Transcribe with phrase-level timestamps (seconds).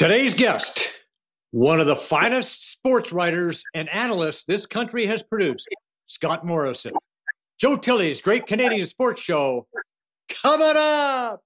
[0.00, 0.94] Today's guest,
[1.50, 5.68] one of the finest sports writers and analysts this country has produced,
[6.06, 6.94] Scott Morrison.
[7.60, 9.66] Joe Tilley's Great Canadian Sports Show
[10.30, 11.42] coming up.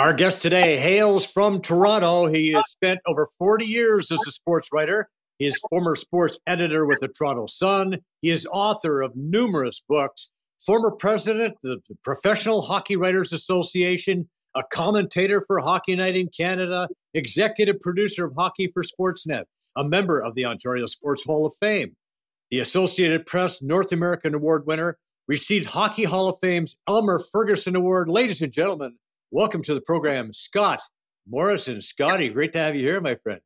[0.00, 2.24] Our guest today hails from Toronto.
[2.24, 5.10] He has spent over 40 years as a sports writer.
[5.38, 7.98] He is former sports editor with the Toronto Sun.
[8.22, 14.62] He is author of numerous books, former president of the Professional Hockey Writers Association, a
[14.72, 19.44] commentator for Hockey Night in Canada, executive producer of Hockey for Sportsnet,
[19.76, 21.94] a member of the Ontario Sports Hall of Fame,
[22.50, 24.96] the Associated Press North American Award winner,
[25.28, 28.08] received Hockey Hall of Fame's Elmer Ferguson Award.
[28.08, 28.96] Ladies and gentlemen,
[29.32, 30.80] Welcome to the program, Scott
[31.28, 31.80] Morrison.
[31.80, 33.40] Scotty, great to have you here, my friend.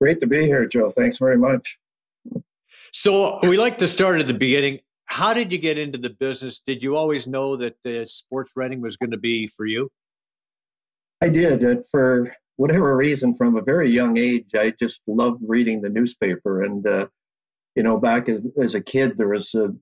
[0.00, 0.90] Great to be here, Joe.
[0.90, 1.76] Thanks very much.
[2.92, 4.78] So, we like to start at the beginning.
[5.06, 6.60] How did you get into the business?
[6.64, 9.90] Did you always know that uh, sports writing was going to be for you?
[11.20, 11.64] I did.
[11.64, 16.62] Uh, for whatever reason, from a very young age, I just loved reading the newspaper.
[16.62, 17.08] And, uh,
[17.74, 19.74] you know, back as, as a kid, there was a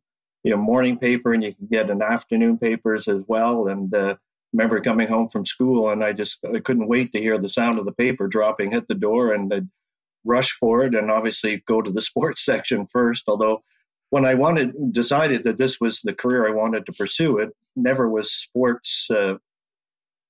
[0.45, 3.69] you know morning paper, and you could get an afternoon papers as well.
[3.69, 4.17] And uh,
[4.53, 7.79] remember coming home from school and I just I couldn't wait to hear the sound
[7.79, 9.69] of the paper dropping hit the door and I'd
[10.25, 13.25] rush for it and obviously go to the sports section first.
[13.29, 13.63] Although
[14.11, 18.09] when I wanted decided that this was the career I wanted to pursue, it never
[18.09, 19.07] was sports.
[19.11, 19.37] Uh,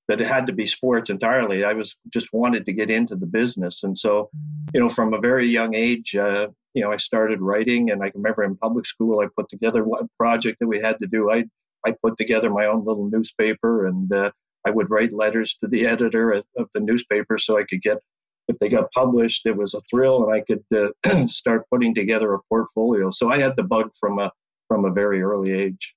[0.07, 1.63] that it had to be sports entirely.
[1.63, 4.29] I was just wanted to get into the business, and so,
[4.73, 8.11] you know, from a very young age, uh, you know, I started writing, and I
[8.13, 11.31] remember in public school, I put together one project that we had to do.
[11.31, 11.45] I
[11.85, 14.31] I put together my own little newspaper and uh,
[14.65, 17.97] I would write letters to the editor of, of, the newspaper so I could get,
[18.47, 22.33] if they got published, it was a thrill and I could uh, start putting together
[22.33, 23.11] a portfolio.
[23.11, 24.31] So I had the bug from a,
[24.67, 25.95] from a very early age.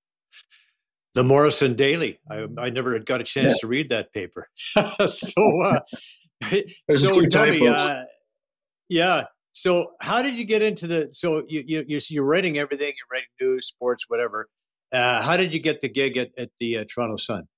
[1.15, 2.19] The Morrison Daily.
[2.29, 3.61] I, I never had got a chance yeah.
[3.61, 4.49] to read that paper.
[5.07, 5.81] so, uh,
[6.91, 8.05] so tell me, uh,
[8.89, 9.25] yeah.
[9.53, 11.11] So how did you get into the?
[11.13, 12.89] So you you you're writing everything.
[12.89, 14.49] You're writing news, sports, whatever.
[14.95, 17.49] Uh, how did you get the gig at, at the uh, Toronto Sun?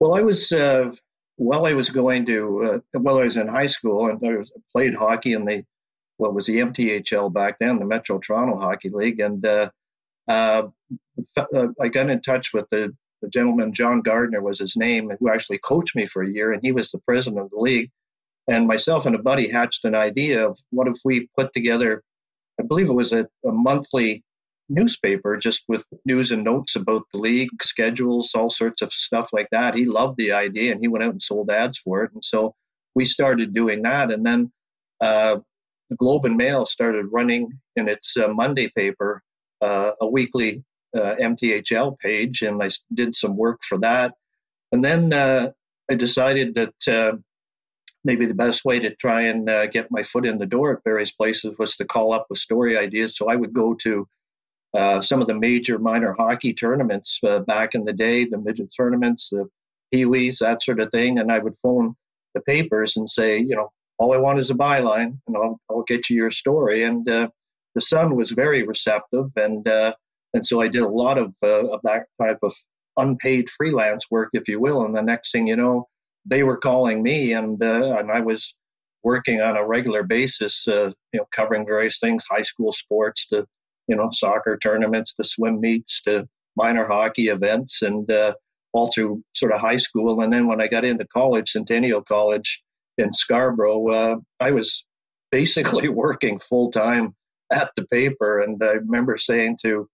[0.00, 0.92] Well, I was uh,
[1.36, 4.50] while I was going to uh, while I was in high school, and I was,
[4.72, 5.64] played hockey in the
[6.16, 9.68] what was the MTHL back then, the Metro Toronto Hockey League, and uh,
[10.28, 15.58] I got in touch with the, the gentleman John Gardner was his name, who actually
[15.58, 17.90] coached me for a year, and he was the president of the league.
[18.48, 22.02] And myself and a buddy hatched an idea of what if we put together,
[22.60, 24.22] I believe it was a, a monthly
[24.68, 29.48] newspaper just with news and notes about the league schedules all sorts of stuff like
[29.52, 29.74] that.
[29.74, 32.12] He loved the idea and he went out and sold ads for it.
[32.12, 32.54] And so
[32.94, 34.10] we started doing that.
[34.10, 34.52] And then
[35.00, 35.38] uh,
[35.90, 39.22] the globe and mail started running in its uh, monday paper
[39.60, 40.64] uh, a weekly
[40.96, 42.42] uh, mthl page.
[42.42, 44.14] And i did some work for that.
[44.72, 45.50] And then uh,
[45.90, 47.16] i decided that uh,
[48.02, 51.10] maybe the best way to try and get my foot in the door at various
[51.10, 53.16] places was to call up with story ideas.
[53.16, 54.06] So i would go to
[54.74, 58.72] uh, some of the major minor hockey tournaments uh, back in the day, the midget
[58.76, 59.48] tournaments, the
[59.94, 61.18] peewees, that sort of thing.
[61.18, 61.94] And I would phone
[62.34, 65.84] the papers and say, you know, all I want is a byline, and I'll, I'll
[65.84, 66.82] get you your story.
[66.82, 67.28] And uh,
[67.76, 69.94] the Sun was very receptive, and uh,
[70.34, 72.52] and so I did a lot of, uh, of that type of
[72.96, 74.84] unpaid freelance work, if you will.
[74.84, 75.86] And the next thing you know,
[76.24, 78.54] they were calling me, and and I was
[79.04, 83.46] working on a regular basis, you know, covering various things, high school sports to
[83.88, 88.34] you know, soccer tournaments to swim meets to minor hockey events and uh,
[88.72, 90.20] all through sort of high school.
[90.20, 92.62] And then when I got into college, Centennial College
[92.98, 94.84] in Scarborough, uh, I was
[95.30, 97.14] basically working full time
[97.52, 98.40] at the paper.
[98.40, 99.88] And I remember saying to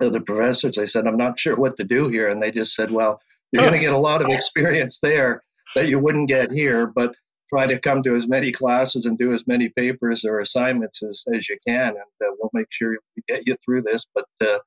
[0.00, 2.28] the professors, I said, I'm not sure what to do here.
[2.28, 3.20] And they just said, well,
[3.52, 5.42] you're going to get a lot of experience there
[5.74, 6.86] that you wouldn't get here.
[6.86, 7.14] But
[7.48, 11.24] try to come to as many classes and do as many papers or assignments as,
[11.34, 14.04] as you can, and uh, we'll make sure we get you through this.
[14.14, 14.58] But uh,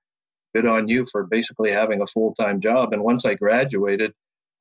[0.56, 2.94] good on you for basically having a full time job.
[2.94, 4.14] And once I graduated,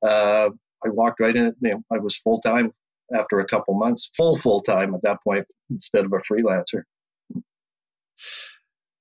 [0.05, 0.49] uh,
[0.85, 1.53] I walked right in.
[1.61, 2.71] You know, I was full time
[3.15, 6.83] after a couple months, full full time at that point instead of a freelancer.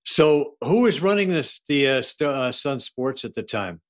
[0.04, 3.80] So, who was running this the uh, uh, Sun Sports at the time?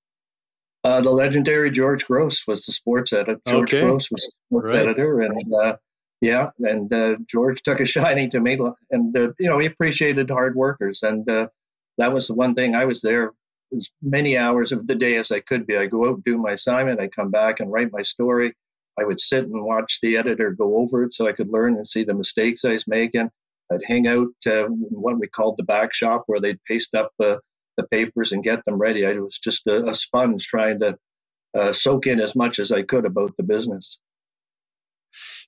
[0.88, 3.38] Uh, the legendary George Gross was the sports editor.
[3.46, 3.82] George okay.
[3.82, 4.76] Gross was the sports right.
[4.76, 5.76] editor, and uh,
[6.22, 8.58] yeah, and uh, George took a shining to me,
[8.90, 11.48] and uh, you know he appreciated hard workers, and uh,
[11.98, 13.34] that was the one thing I was there
[13.76, 15.76] as many hours of the day as I could be.
[15.76, 18.54] I go out do my assignment, I come back and write my story.
[18.98, 21.86] I would sit and watch the editor go over it so I could learn and
[21.86, 23.28] see the mistakes I was making.
[23.70, 27.12] I'd hang out uh, in what we called the back shop where they'd paste up
[27.22, 27.36] uh,
[27.78, 29.06] the papers and get them ready.
[29.06, 30.98] I was just a, a sponge trying to
[31.56, 33.98] uh, soak in as much as I could about the business.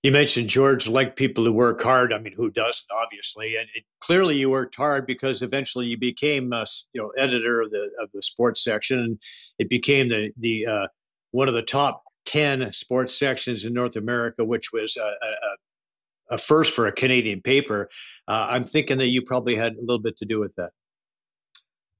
[0.02, 2.14] You mentioned George liked people who work hard.
[2.14, 2.86] I mean, who doesn't?
[2.90, 7.60] Obviously, and it, clearly you worked hard because eventually you became, a, you know, editor
[7.60, 9.18] of the of the sports section, and
[9.58, 10.86] it became the the uh,
[11.32, 16.38] one of the top ten sports sections in North America, which was a, a, a
[16.38, 17.90] first for a Canadian paper.
[18.26, 20.70] Uh, I'm thinking that you probably had a little bit to do with that.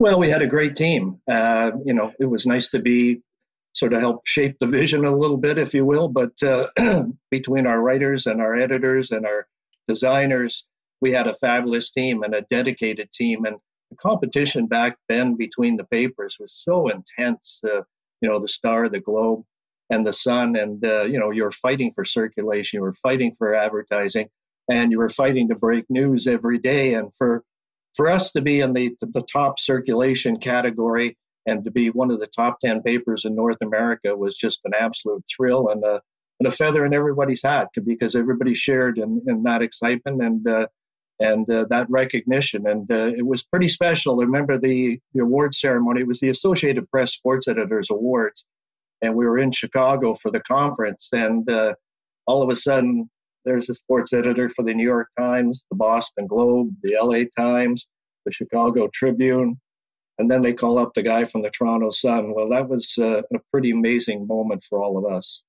[0.01, 1.21] Well, we had a great team.
[1.31, 3.21] Uh, you know, it was nice to be
[3.75, 6.09] sort of help shape the vision a little bit, if you will.
[6.09, 6.69] But uh,
[7.31, 9.47] between our writers and our editors and our
[9.87, 10.67] designers,
[11.03, 13.45] we had a fabulous team and a dedicated team.
[13.45, 13.57] And
[13.91, 17.61] the competition back then between the papers was so intense.
[17.63, 17.83] Uh,
[18.23, 19.45] you know, the Star, the Globe,
[19.91, 23.35] and the Sun, and uh, you know, you were fighting for circulation, you were fighting
[23.37, 24.31] for advertising,
[24.71, 26.95] and you were fighting to break news every day.
[26.95, 27.45] And for
[27.95, 31.17] for us to be in the the top circulation category
[31.47, 34.73] and to be one of the top 10 papers in North America was just an
[34.79, 36.01] absolute thrill and a,
[36.39, 40.67] and a feather in everybody's hat because everybody shared in, in that excitement and uh,
[41.21, 42.67] and uh, that recognition.
[42.67, 44.21] And uh, it was pretty special.
[44.21, 46.01] I remember the, the award ceremony.
[46.01, 48.47] It was the Associated Press Sports Editors Awards.
[49.03, 51.11] And we were in Chicago for the conference.
[51.13, 51.75] And uh,
[52.27, 53.11] all of a sudden,
[53.45, 57.87] there's a sports editor for the New York Times, the Boston Globe, the LA Times,
[58.25, 59.59] the Chicago Tribune,
[60.19, 62.35] and then they call up the guy from the Toronto Sun.
[62.35, 65.43] Well, that was uh, a pretty amazing moment for all of us.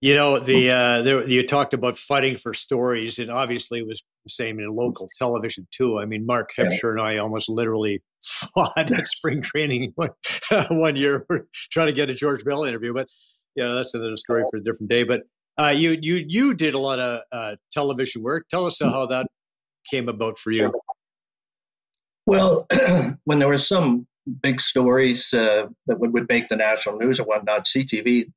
[0.00, 4.02] You know, the uh, there, you talked about fighting for stories, and obviously it was
[4.24, 5.98] the same in local television too.
[5.98, 6.90] I mean, Mark Hebscher yeah.
[6.90, 10.10] and I almost literally fought at spring training one,
[10.68, 11.26] one year
[11.70, 12.92] trying to get a George Bell interview.
[12.92, 13.08] But
[13.56, 15.04] yeah, you know, that's another story for a different day.
[15.04, 15.22] But
[15.60, 18.46] uh, you you you did a lot of uh, television work.
[18.50, 19.26] Tell us how that
[19.90, 20.72] came about for you.
[22.26, 22.66] Well,
[23.24, 24.06] when there were some
[24.42, 28.30] big stories uh, that would, would make the national news or whatnot, CTV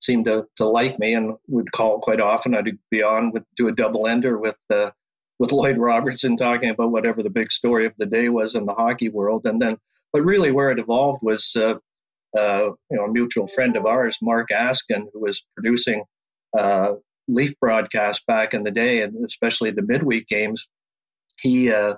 [0.00, 2.54] seemed to, to like me and would call quite often.
[2.54, 4.90] I'd be on, would do a double ender with uh,
[5.38, 8.74] with Lloyd Robertson talking about whatever the big story of the day was in the
[8.74, 9.42] hockey world.
[9.44, 9.76] And then,
[10.12, 11.76] but really where it evolved was, uh,
[12.36, 16.02] uh, you know, a mutual friend of ours, Mark Askin, who was producing
[16.56, 16.94] uh,
[17.28, 20.68] Leaf broadcast back in the day, and especially the midweek games.
[21.40, 21.94] He uh,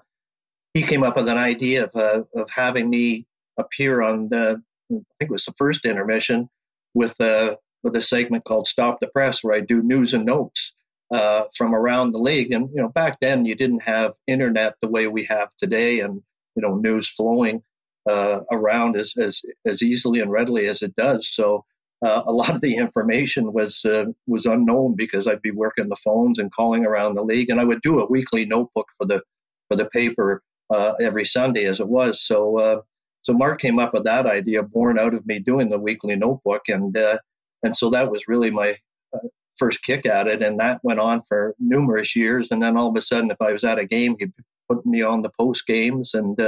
[0.74, 3.26] he came up with an idea of, uh, of having me
[3.58, 6.48] appear on the, I think it was the first intermission
[6.94, 10.26] with a, uh, with a segment called Stop the Press, where I do news and
[10.26, 10.74] notes
[11.10, 12.52] uh, from around the league.
[12.52, 16.22] And, you know, back then you didn't have internet the way we have today and,
[16.54, 17.62] you know, news flowing
[18.08, 21.28] uh, around as, as, as easily and readily as it does.
[21.28, 21.64] So
[22.04, 25.96] uh, a lot of the information was uh, was unknown because I'd be working the
[25.96, 29.22] phones and calling around the league, and I would do a weekly notebook for the
[29.68, 32.22] for the paper uh, every Sunday as it was.
[32.24, 32.80] So uh,
[33.22, 36.62] so Mark came up with that idea, born out of me doing the weekly notebook,
[36.68, 37.18] and uh,
[37.62, 38.74] and so that was really my
[39.14, 39.18] uh,
[39.58, 42.50] first kick at it, and that went on for numerous years.
[42.50, 44.32] And then all of a sudden, if I was at a game, he'd
[44.68, 46.38] put me on the post games, and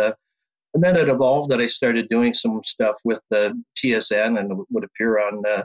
[0.75, 4.85] and then it evolved that I started doing some stuff with the TSN and would
[4.85, 5.65] appear on uh,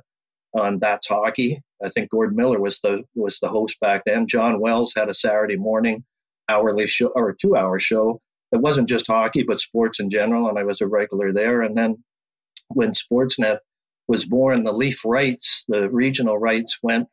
[0.57, 1.61] on That's Hockey.
[1.83, 4.27] I think Gord Miller was the was the host back then.
[4.27, 6.03] John Wells had a Saturday morning
[6.49, 10.57] hourly show or two hour show it wasn't just hockey, but sports in general, and
[10.57, 11.61] I was a regular there.
[11.61, 12.03] And then
[12.69, 13.59] when Sportsnet
[14.07, 17.07] was born, the Leaf rights, the regional rights, went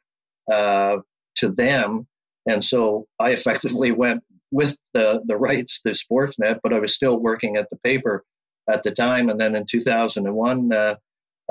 [0.50, 0.98] uh,
[1.36, 2.06] to them,
[2.48, 4.22] and so I effectively went
[4.54, 8.24] with the the rights to Sportsnet, but I was still working at the paper
[8.72, 9.28] at the time.
[9.28, 10.72] And then in 2001.
[10.72, 10.94] Uh,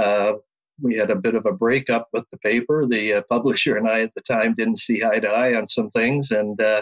[0.01, 0.33] uh,
[0.81, 2.87] we had a bit of a breakup with the paper.
[2.87, 5.91] The uh, publisher and I at the time didn't see eye to eye on some
[5.91, 6.81] things, and uh,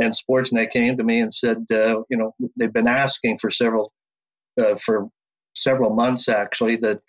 [0.00, 3.92] and Sportsnet came to me and said, uh, you know, they've been asking for several
[4.58, 5.08] uh, for
[5.54, 7.02] several months actually that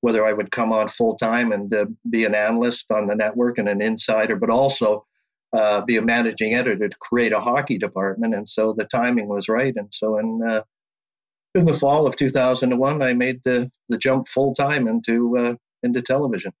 [0.00, 1.72] whether I would come on full time and
[2.10, 5.06] be an analyst on the network and an insider, but also
[5.52, 8.34] uh, be a managing editor to create a hockey department.
[8.34, 9.74] And so the timing was right.
[9.76, 10.62] And so in uh,
[11.54, 16.52] in the fall of 2001, I made the the jump full time into into television.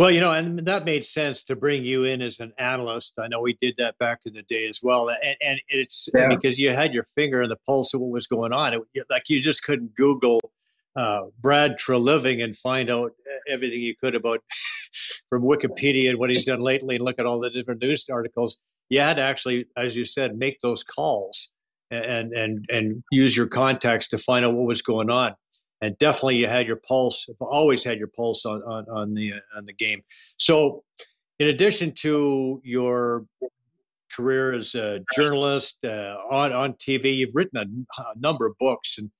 [0.00, 3.12] Well, you know, and that made sense to bring you in as an analyst.
[3.18, 6.26] I know we did that back in the day as well, and, and it's yeah.
[6.26, 8.72] because you had your finger on the pulse of what was going on.
[8.72, 10.40] It, like you just couldn't Google
[10.96, 13.12] uh, Brad Treliving and find out
[13.48, 14.40] everything you could about
[15.28, 18.58] from Wikipedia and what he's done lately, and look at all the different news articles.
[18.88, 21.52] You had to actually, as you said, make those calls
[21.90, 25.34] and and and use your contacts to find out what was going on.
[25.80, 27.28] and definitely you had your pulse.
[27.40, 30.02] Always had your pulse on on, on the on the game.
[30.36, 30.84] So,
[31.38, 33.26] in addition to your
[34.12, 38.98] career as a journalist uh, on on TV, you've written a, a number of books,
[38.98, 39.10] and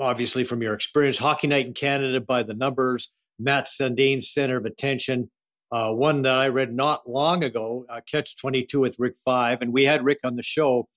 [0.00, 4.64] obviously from your experience, Hockey Night in Canada by the numbers, Mats Sundin's Center of
[4.64, 5.30] Attention.
[5.72, 9.72] Uh, one that I read not long ago, uh, Catch 22 with Rick Vaive, And
[9.72, 10.88] we had Rick on the show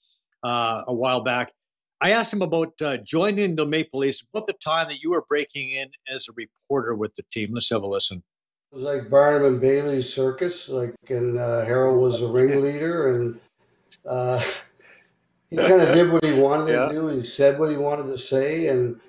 [0.44, 1.51] uh, a while back.
[2.01, 5.25] I asked him about uh, joining the Maple Leafs, about the time that you were
[5.27, 7.50] breaking in as a reporter with the team.
[7.53, 8.24] Let's have a listen.
[8.72, 13.39] It was like Barnum and Bailey's circus, like, and uh, Harold was the ringleader, and
[14.06, 14.41] uh,
[15.50, 16.86] he kind of did what he wanted yeah.
[16.86, 17.08] to do.
[17.08, 19.00] He said what he wanted to say, and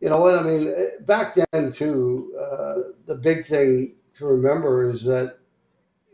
[0.00, 0.72] you know what I mean.
[0.74, 2.74] Eh, back then, too, uh,
[3.06, 5.38] the big thing to remember is that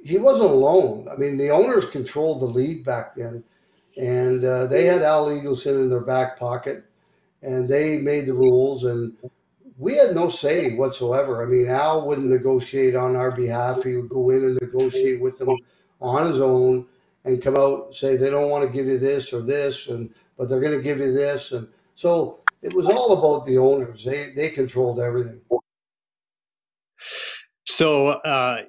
[0.02, 1.08] he wasn't alone.
[1.10, 3.44] I mean, the owners controlled the league back then,
[3.96, 6.84] and uh, they had Al Eagleson in their back pocket,
[7.42, 9.12] and they made the rules, and
[9.78, 11.42] we had no say whatsoever.
[11.42, 13.84] I mean, Al wouldn't negotiate on our behalf.
[13.84, 15.56] He would go in and negotiate with them
[16.00, 16.86] on his own
[17.24, 20.12] and come out and say they don't want to give you this or this, and
[20.36, 24.04] but they're going to give you this, and so it was all about the owners.
[24.04, 25.40] They they controlled everything.
[27.66, 28.62] So, uh,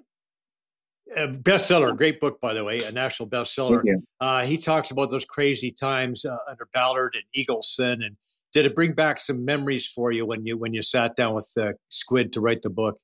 [1.16, 3.82] a bestseller, great book, by the way, a national bestseller.
[4.20, 8.16] Uh, he talks about those crazy times uh, under Ballard and Eagleson, and
[8.54, 11.52] did it bring back some memories for you when you when you sat down with
[11.58, 12.98] uh, Squid to write the book?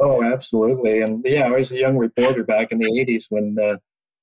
[0.00, 3.78] Oh, absolutely, and yeah, I was a young reporter back in the '80s when uh,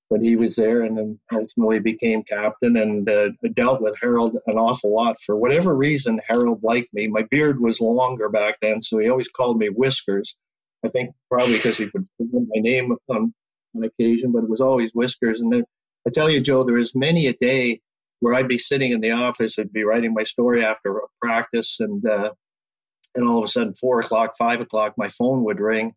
[0.09, 4.57] when he was there, and then ultimately became captain and uh, dealt with Harold an
[4.57, 5.19] awful lot.
[5.19, 7.07] For whatever reason, Harold liked me.
[7.07, 10.35] My beard was longer back then, so he always called me Whiskers.
[10.85, 13.33] I think probably because he would put my name on,
[13.75, 15.41] on occasion, but it was always Whiskers.
[15.41, 15.63] And then,
[16.07, 17.81] I tell you, Joe, there is many a day
[18.19, 22.07] where I'd be sitting in the office, I'd be writing my story after practice, and
[22.07, 22.31] uh,
[23.15, 25.93] and all of a sudden, four o'clock, five o'clock, my phone would ring,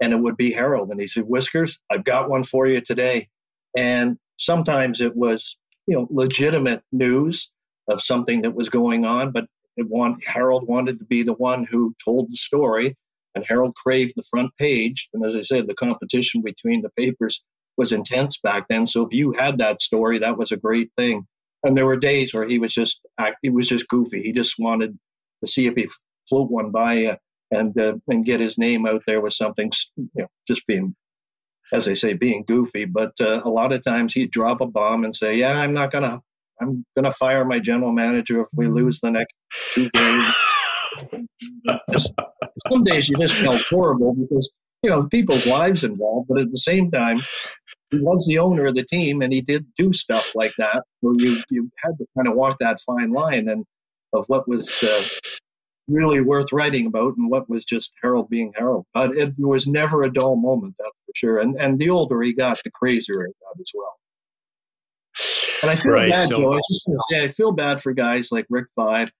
[0.00, 3.28] and it would be Harold, and he said, "Whiskers, I've got one for you today."
[3.78, 5.56] And sometimes it was,
[5.86, 7.52] you know, legitimate news
[7.88, 11.94] of something that was going on, but want, Harold wanted to be the one who
[12.04, 12.96] told the story,
[13.36, 15.08] and Harold craved the front page.
[15.14, 17.44] And as I said, the competition between the papers
[17.76, 18.88] was intense back then.
[18.88, 21.24] So if you had that story, that was a great thing.
[21.62, 22.98] And there were days where he was just
[23.42, 24.22] he was just goofy.
[24.22, 24.98] He just wanted
[25.44, 25.88] to see if he
[26.28, 27.16] float one by uh,
[27.52, 30.96] and uh, and get his name out there with something, you know, just being
[31.72, 32.84] as they say, being goofy.
[32.84, 35.92] But uh, a lot of times he'd drop a bomb and say, "Yeah, I'm not
[35.92, 36.20] gonna,
[36.60, 38.74] I'm gonna fire my general manager if we mm-hmm.
[38.74, 39.34] lose the next
[39.72, 40.34] two games."
[41.92, 42.14] just,
[42.70, 44.50] some days you just felt horrible because
[44.82, 47.20] you know people's lives involved, but at the same time,
[47.90, 50.84] he was the owner of the team and he did do stuff like that.
[51.02, 53.64] So you you had to kind of walk that fine line and
[54.12, 55.02] of what was uh,
[55.88, 58.86] really worth writing about and what was just Harold being Harold.
[58.94, 61.38] But it was never a dull moment, that's for sure.
[61.38, 63.98] And and the older he got, the crazier he got as well.
[65.62, 66.52] And I feel right, bad, so, Joe.
[66.52, 69.10] I was just going to say, I feel bad for guys like Rick Vaive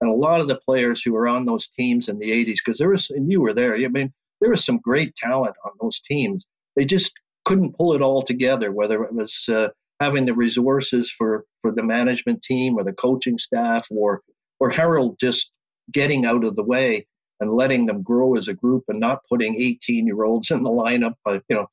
[0.00, 2.78] and a lot of the players who were on those teams in the 80s, because
[2.78, 6.00] there was, and you were there, I mean, there was some great talent on those
[6.00, 6.46] teams.
[6.76, 7.10] They just
[7.44, 9.68] couldn't pull it all together, whether it was uh,
[9.98, 14.20] having the resources for, for the management team or the coaching staff or,
[14.60, 15.50] or Harold just
[15.92, 17.06] getting out of the way
[17.40, 20.70] and letting them grow as a group and not putting 18 year olds in the
[20.70, 21.68] lineup, but, you know,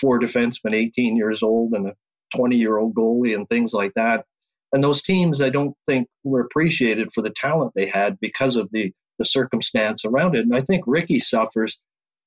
[0.00, 1.94] four defensemen, 18 years old, and a
[2.34, 4.24] 20 year old goalie and things like that.
[4.72, 8.68] And those teams, I don't think, were appreciated for the talent they had because of
[8.72, 10.42] the, the circumstance around it.
[10.42, 11.78] And I think Ricky suffers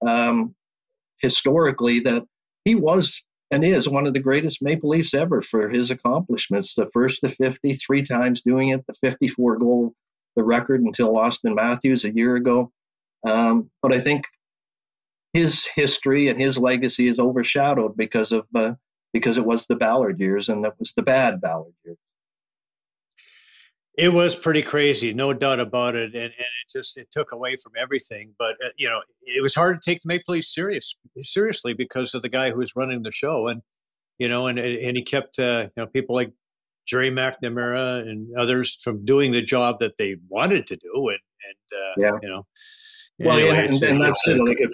[0.06, 0.54] um,
[1.22, 2.24] historically that
[2.66, 6.74] he was and is one of the greatest Maple Leafs ever for his accomplishments.
[6.74, 9.94] The first to 50, three times doing it, the 54 goal
[10.36, 12.72] the record until Auston Matthews a year ago.
[13.26, 14.26] Um, but I think
[15.34, 18.74] his history and his legacy is overshadowed because of uh,
[19.12, 21.98] because it was the Ballard years and it was the bad Ballard years.
[23.96, 27.56] It was pretty crazy, no doubt about it, and, and it just it took away
[27.62, 28.34] from everything.
[28.40, 32.16] But uh, you know, it was hard to take the Maple Leafs serious seriously because
[32.16, 33.62] of the guy who was running the show, and
[34.18, 36.32] you know, and and he kept uh, you know people like
[36.86, 41.80] Gerry McNamara and others from doing the job that they wanted to do, and and
[41.80, 42.46] uh, yeah, you know.
[43.20, 44.38] Well, anyway, yeah, and, and that's it.
[44.38, 44.72] Like if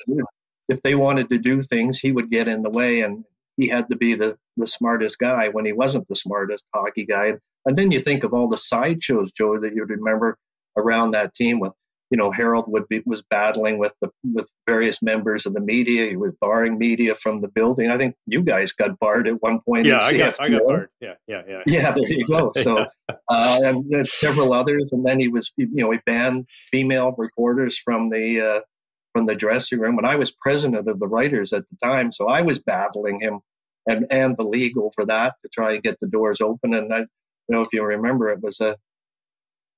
[0.70, 3.24] if they wanted to do things, he would get in the way, and
[3.58, 7.36] he had to be the the smartest guy when he wasn't the smartest hockey guy.
[7.66, 10.38] And then you think of all the sideshows, Joe, that you'd remember
[10.78, 11.74] around that team with
[12.10, 16.10] you know, Harold would be was battling with the with various members of the media.
[16.10, 17.90] He was barring media from the building.
[17.90, 19.86] I think you guys got barred at one point.
[19.86, 20.90] Yeah, I got, I got barred.
[21.02, 21.62] Yeah, yeah, yeah.
[21.68, 22.52] Yeah, there you go.
[22.60, 22.86] So,
[23.30, 28.10] uh, and several others, and then he was, you know, he banned female reporters from
[28.10, 28.62] the uh,
[29.14, 29.98] from the dressing room.
[29.98, 33.40] And I was president of the writers at the time, so I was battling him
[33.88, 36.74] and and the league over that to try and get the doors open.
[36.74, 37.08] And I, you
[37.50, 38.76] know, if you remember, it was a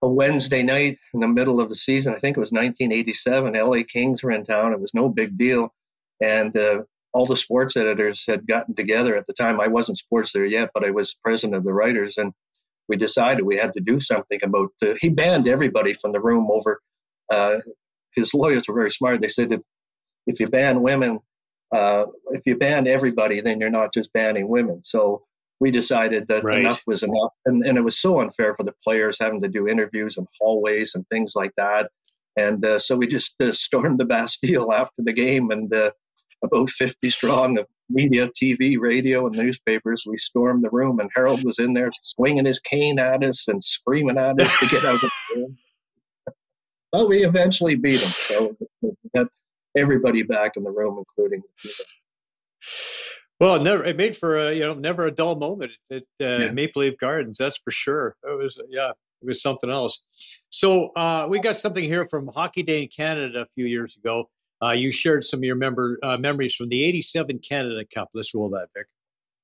[0.01, 2.13] a Wednesday night in the middle of the season.
[2.13, 3.53] I think it was 1987.
[3.53, 4.73] LA Kings were in town.
[4.73, 5.73] It was no big deal.
[6.21, 9.59] And uh, all the sports editors had gotten together at the time.
[9.59, 12.17] I wasn't sports there yet, but I was president of the writers.
[12.17, 12.33] And
[12.87, 16.49] we decided we had to do something about the, he banned everybody from the room
[16.49, 16.81] over.
[17.31, 17.59] Uh,
[18.15, 19.21] his lawyers were very smart.
[19.21, 19.61] They said if,
[20.25, 21.19] if you ban women,
[21.73, 24.81] uh, if you ban everybody, then you're not just banning women.
[24.83, 25.23] So
[25.61, 26.59] we decided that right.
[26.59, 27.31] enough was enough.
[27.45, 30.95] And, and it was so unfair for the players having to do interviews and hallways
[30.95, 31.91] and things like that.
[32.35, 35.91] And uh, so we just uh, stormed the Bastille after the game and uh,
[36.43, 40.03] about 50 strong of media, TV, radio, and newspapers.
[40.07, 43.63] We stormed the room, and Harold was in there swinging his cane at us and
[43.63, 45.57] screaming at us to get out of the room.
[46.91, 48.09] But we eventually beat him.
[48.09, 49.27] So we got
[49.77, 51.85] everybody back in the room, including the people.
[53.41, 56.25] Well, it never it made for a you know never a dull moment at uh,
[56.25, 56.51] yeah.
[56.51, 57.39] Maple Leaf Gardens.
[57.39, 58.15] That's for sure.
[58.23, 60.03] It was yeah, it was something else.
[60.51, 64.29] So uh, we got something here from Hockey Day in Canada a few years ago.
[64.63, 68.09] Uh, you shared some of your member uh, memories from the '87 Canada Cup.
[68.13, 68.85] Let's roll that, Vic.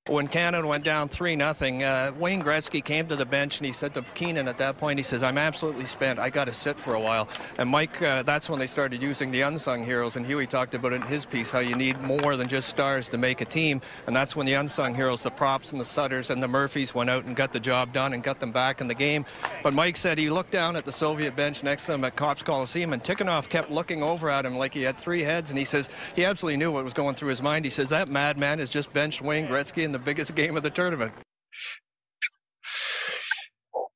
[0.07, 3.73] When Canada went down 3 nothing, uh, Wayne Gretzky came to the bench and he
[3.73, 6.17] said to Keenan at that point, he says, I'm absolutely spent.
[6.17, 7.27] I got to sit for a while.
[7.57, 10.15] And Mike, uh, that's when they started using the unsung heroes.
[10.15, 13.09] And Huey talked about it in his piece, how you need more than just stars
[13.09, 13.81] to make a team.
[14.05, 17.09] And that's when the unsung heroes, the Propps and the Sutters and the Murphys went
[17.09, 19.25] out and got the job done and got them back in the game.
[19.61, 22.43] But Mike said he looked down at the Soviet bench next to him at Copps
[22.43, 25.49] Coliseum and Tikhonov kept looking over at him like he had three heads.
[25.49, 27.65] And he says he absolutely knew what was going through his mind.
[27.65, 30.69] He says, that madman has just benched Wayne Gretzky in the biggest game of the
[30.69, 31.13] tournament.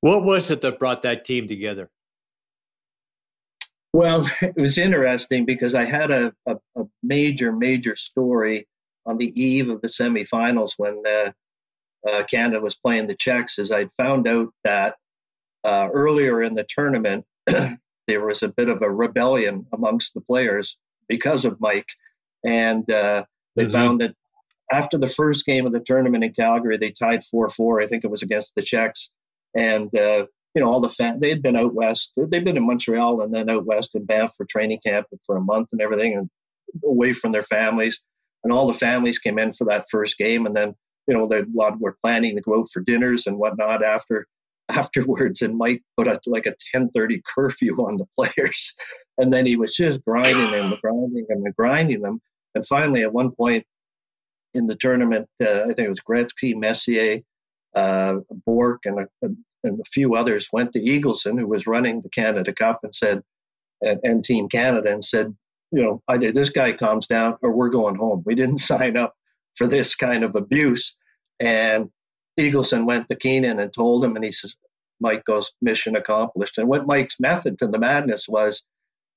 [0.01, 1.89] What was it that brought that team together?
[3.93, 8.67] Well, it was interesting because I had a, a, a major, major story
[9.05, 11.31] on the eve of the semifinals when uh,
[12.09, 13.59] uh, Canada was playing the Czechs.
[13.59, 14.95] As I'd found out that
[15.63, 20.77] uh, earlier in the tournament, there was a bit of a rebellion amongst the players
[21.07, 21.89] because of Mike.
[22.45, 23.71] And uh, they mm-hmm.
[23.71, 24.15] found that
[24.71, 27.81] after the first game of the tournament in Calgary, they tied 4 4.
[27.81, 29.11] I think it was against the Czechs.
[29.55, 32.13] And, uh, you know, all the fans, they had been out west.
[32.15, 35.41] They'd been in Montreal and then out west in Banff for training camp for a
[35.41, 36.29] month and everything and
[36.85, 38.01] away from their families.
[38.43, 40.45] And all the families came in for that first game.
[40.45, 40.73] And then,
[41.07, 44.27] you know, a lot were planning to go out for dinners and whatnot after
[44.69, 45.41] afterwards.
[45.41, 48.75] And Mike put a, like a 1030 curfew on the players.
[49.17, 52.21] And then he was just grinding them, grinding them, and grinding them.
[52.55, 53.63] And finally, at one point,
[54.53, 55.27] in the tournament.
[55.41, 57.19] Uh, I think it was Gretzky, Messier,
[57.75, 59.07] uh, Bourque, and a,
[59.63, 63.21] and a few others went to Eagleson, who was running the Canada Cup, and said,
[63.81, 65.35] and, and Team Canada, and said,
[65.71, 68.23] you know, either this guy calms down or we're going home.
[68.25, 69.13] We didn't sign up
[69.55, 70.95] for this kind of abuse.
[71.39, 71.89] And
[72.39, 74.55] Eagleson went to Keenan and told him, and he says,
[74.99, 76.57] Mike goes, mission accomplished.
[76.57, 78.63] And what Mike's method to the madness was,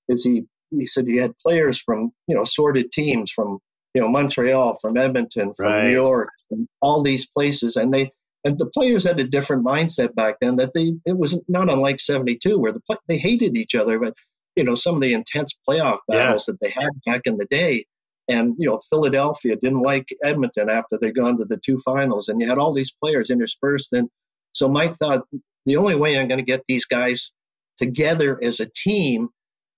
[0.08, 3.58] is he he said he had players from you know sorted teams from
[3.94, 5.84] you know Montreal, from Edmonton, from right.
[5.84, 8.10] New York, from all these places, and they
[8.44, 10.56] and the players had a different mindset back then.
[10.56, 14.14] That they it was not unlike '72, where the they hated each other, but
[14.56, 16.52] you know some of the intense playoff battles yeah.
[16.52, 17.84] that they had back in the day.
[18.28, 22.40] And you know Philadelphia didn't like Edmonton after they'd gone to the two finals, and
[22.40, 23.92] you had all these players interspersed.
[23.92, 24.08] And
[24.52, 25.24] so Mike thought
[25.66, 27.30] the only way I'm going to get these guys
[27.78, 29.28] together as a team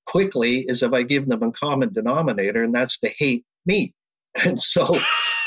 [0.06, 3.92] quickly is if I give them a common denominator, and that's to hate me.
[4.44, 4.92] And so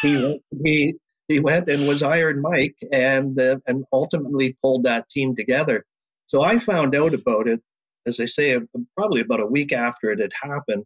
[0.02, 0.96] he he
[1.28, 5.86] he went and was Iron Mike, and uh, and ultimately pulled that team together.
[6.28, 7.62] So I found out about it,
[8.08, 8.60] as I say,
[8.98, 10.86] probably about a week after it had happened,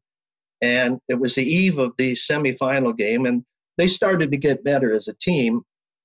[0.62, 3.44] and it was the eve of the semifinal game, and
[3.78, 5.62] they started to get better as a team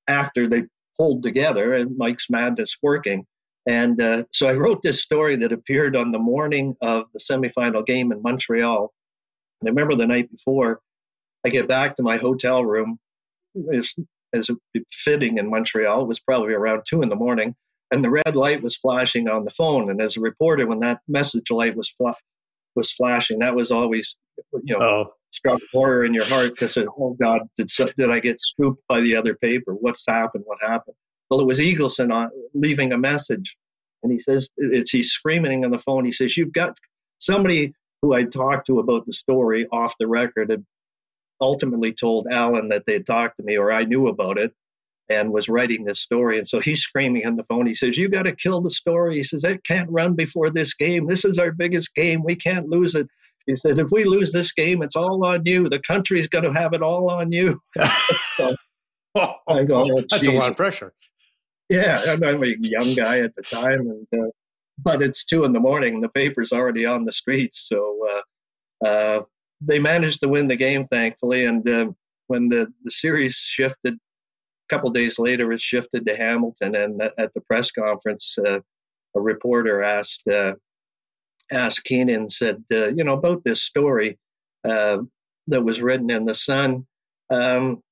[0.09, 0.65] after they
[0.97, 3.25] pulled together, and Mike's madness working.
[3.67, 7.85] And uh, so I wrote this story that appeared on the morning of the semifinal
[7.85, 8.93] game in Montreal.
[9.61, 10.81] And I remember the night before,
[11.45, 12.99] I get back to my hotel room,
[13.73, 13.95] as,
[14.33, 14.51] as
[14.93, 17.55] fitting in Montreal, it was probably around two in the morning,
[17.91, 19.91] and the red light was flashing on the phone.
[19.91, 22.17] And as a reporter, when that message light was fla-
[22.75, 24.17] was flashing, that was always,
[24.65, 25.13] you know, oh.
[25.31, 29.17] struck horror in your heart because, oh God, did did I get scooped by the
[29.17, 29.73] other paper?
[29.73, 30.45] What's happened?
[30.47, 30.97] What happened?
[31.31, 33.57] Well, it was Eagleson on, leaving a message,
[34.03, 36.05] and he says, it's he's screaming on the phone.
[36.05, 36.77] He says, "You've got
[37.19, 40.65] somebody who I talked to about the story off the record had
[41.41, 44.53] ultimately told Alan that they'd talked to me or I knew about it
[45.09, 46.39] and was writing this story.
[46.39, 47.67] And so he's screaming on the phone.
[47.67, 49.17] He says, You got to kill the story.
[49.17, 51.07] He says, It can't run before this game.
[51.07, 52.23] This is our biggest game.
[52.23, 53.09] We can't lose it.
[53.47, 55.69] He said, If we lose this game, it's all on you.
[55.69, 57.61] The country's going to have it all on you.
[58.37, 58.55] so
[59.15, 60.29] I go, oh, That's Jesus.
[60.29, 60.93] a lot of pressure.
[61.69, 63.81] Yeah, I'm a young guy at the time.
[63.81, 64.31] and uh,
[64.79, 66.01] But it's two in the morning.
[66.01, 67.69] The paper's already on the streets.
[67.69, 69.23] So uh, uh,
[69.61, 71.45] they managed to win the game, thankfully.
[71.45, 71.91] And uh,
[72.27, 77.33] when the, the series shifted a couple days later, it shifted to Hamilton, and at
[77.35, 78.61] the press conference, uh,
[79.17, 80.55] a reporter asked uh,
[81.51, 84.19] asked Keenan, said, uh, "You know about this story
[84.69, 84.99] uh,
[85.49, 86.87] that was written in the Sun."
[87.31, 87.83] Um,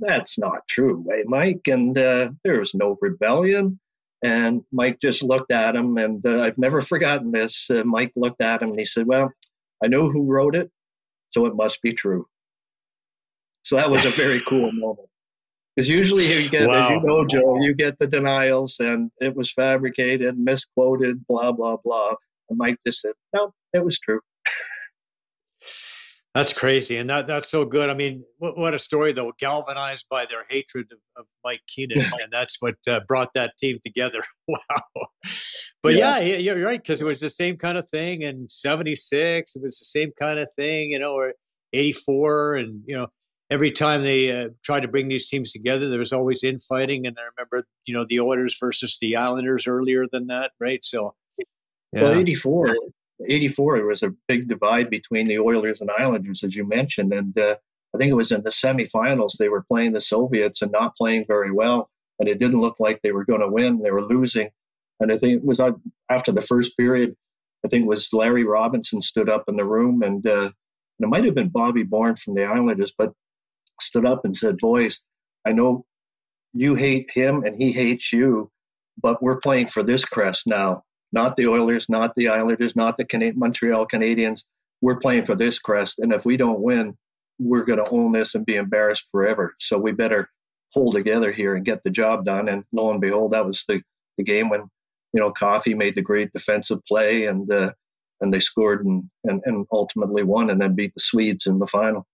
[0.00, 1.68] that's not true, eh, Mike?
[1.68, 3.78] And uh, there was no rebellion.
[4.24, 7.68] And Mike just looked at him, and I've never forgotten this.
[7.84, 9.32] Mike looked at him and he said, "Well,
[9.82, 10.70] I know who wrote it,
[11.32, 12.26] so it must be true."
[13.64, 15.08] So that was a very cool moment.
[15.74, 16.84] Because usually you get, wow.
[16.84, 21.78] as you know, Joe, you get the denials and it was fabricated, misquoted, blah, blah,
[21.82, 22.14] blah.
[22.50, 24.20] And Mike just said, no, it was true.
[26.34, 27.90] That's crazy, and that that's so good.
[27.90, 31.98] I mean, what, what a story though, galvanized by their hatred of, of Mike Keenan,
[32.00, 34.22] and that's what uh, brought that team together.
[34.48, 35.06] wow,
[35.82, 39.54] but yeah, yeah you're right because it was the same kind of thing in '76.
[39.54, 41.34] It was the same kind of thing, you know, or
[41.74, 43.08] '84, and you know,
[43.50, 47.06] every time they uh, tried to bring these teams together, there was always infighting.
[47.06, 50.82] And I remember, you know, the Oilers versus the Islanders earlier than that, right?
[50.82, 51.14] So,
[51.92, 52.02] yeah.
[52.02, 52.74] well, 84,
[53.26, 57.12] 84, there was a big divide between the Oilers and Islanders, as you mentioned.
[57.12, 57.56] And uh,
[57.94, 61.24] I think it was in the semifinals, they were playing the Soviets and not playing
[61.26, 61.90] very well.
[62.18, 63.82] And it didn't look like they were going to win.
[63.82, 64.50] They were losing.
[65.00, 65.60] And I think it was
[66.10, 67.16] after the first period,
[67.64, 70.50] I think it was Larry Robinson stood up in the room and, uh,
[70.98, 73.12] and it might have been Bobby Bourne from the Islanders, but
[73.80, 75.00] stood up and said, Boys,
[75.46, 75.84] I know
[76.52, 78.50] you hate him and he hates you,
[79.00, 80.84] but we're playing for this crest now.
[81.12, 84.42] Not the Oilers, not the Islanders, not the Can- Montreal Canadiens.
[84.80, 85.98] We're playing for this crest.
[85.98, 86.96] And if we don't win,
[87.38, 89.54] we're going to own this and be embarrassed forever.
[89.60, 90.28] So we better
[90.72, 92.48] pull together here and get the job done.
[92.48, 93.82] And lo and behold, that was the,
[94.16, 94.62] the game when,
[95.12, 97.72] you know, Coffey made the great defensive play and, uh,
[98.20, 101.66] and they scored and, and, and ultimately won and then beat the Swedes in the
[101.66, 102.06] final.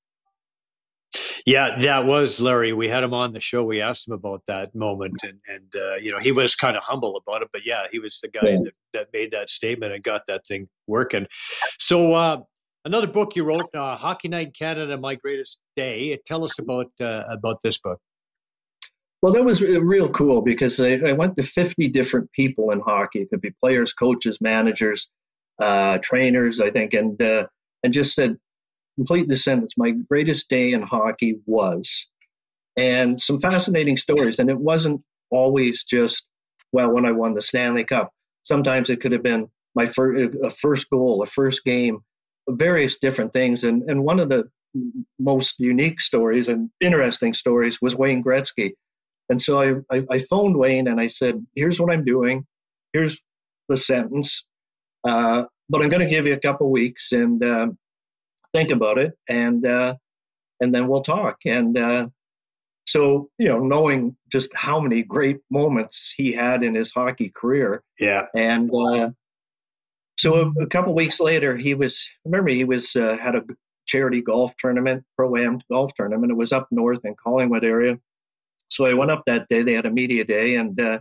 [1.46, 2.72] Yeah, that was Larry.
[2.72, 3.64] We had him on the show.
[3.64, 6.82] We asked him about that moment, and and uh, you know he was kind of
[6.82, 7.48] humble about it.
[7.52, 8.58] But yeah, he was the guy yeah.
[8.64, 11.26] that, that made that statement and got that thing working.
[11.78, 12.40] So uh,
[12.84, 16.18] another book you wrote, uh, Hockey Night in Canada: My Greatest Day.
[16.26, 18.00] Tell us about uh, about this book.
[19.20, 23.22] Well, that was real cool because I, I, went to 50 different people in hockey.
[23.22, 25.08] It could be players, coaches, managers,
[25.60, 27.48] uh, trainers, I think, and uh,
[27.82, 28.36] and just said,
[28.98, 29.74] complete the sentence.
[29.76, 32.08] My greatest day in hockey was,
[32.76, 34.40] and some fascinating stories.
[34.40, 36.24] And it wasn't always just,
[36.72, 38.10] well, when I won the Stanley Cup.
[38.42, 42.00] Sometimes it could have been my first, a first goal, a first game,
[42.48, 43.62] various different things.
[43.62, 44.50] And, and one of the
[45.18, 48.72] most unique stories and interesting stories was Wayne Gretzky.
[49.28, 52.44] And so I, I, I phoned Wayne and I said, here's what I'm doing.
[52.92, 53.20] Here's
[53.68, 54.44] the sentence.
[55.04, 57.68] Uh, but I'm going to give you a couple weeks and uh,
[58.54, 59.94] think about it, and uh,
[60.60, 61.38] and then we'll talk.
[61.44, 62.08] And uh,
[62.86, 67.82] so, you know, knowing just how many great moments he had in his hockey career,
[67.98, 69.10] yeah, and uh,
[70.18, 73.44] so a, a couple weeks later, he was remember he was uh, had a
[73.86, 76.32] charity golf tournament, pro am golf tournament.
[76.32, 77.98] It was up north in Collingwood area.
[78.68, 79.62] So I went up that day.
[79.62, 81.00] They had a media day, and uh,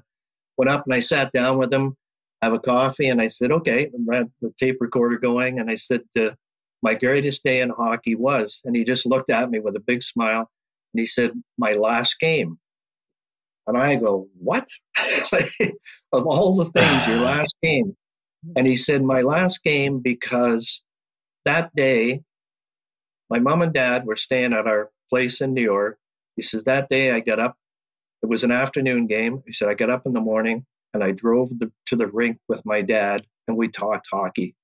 [0.58, 1.96] went up and I sat down with him,
[2.42, 5.76] have a coffee, and I said, "Okay." I had the tape recorder going, and I
[5.76, 6.32] said, uh,
[6.82, 8.62] my greatest day in hockey was.
[8.66, 10.50] And he just looked at me with a big smile
[10.94, 12.58] and he said, My last game.
[13.66, 14.68] And I go, What?
[16.14, 17.96] of all the things, your last game.
[18.56, 20.82] And he said, My last game because
[21.46, 22.22] that day,
[23.30, 25.98] my mom and dad were staying at our place in New York.
[26.36, 27.56] He says, That day I got up.
[28.24, 29.44] It was an afternoon game.
[29.46, 32.38] He said, I got up in the morning and I drove the, to the rink
[32.48, 34.56] with my dad and we talked hockey.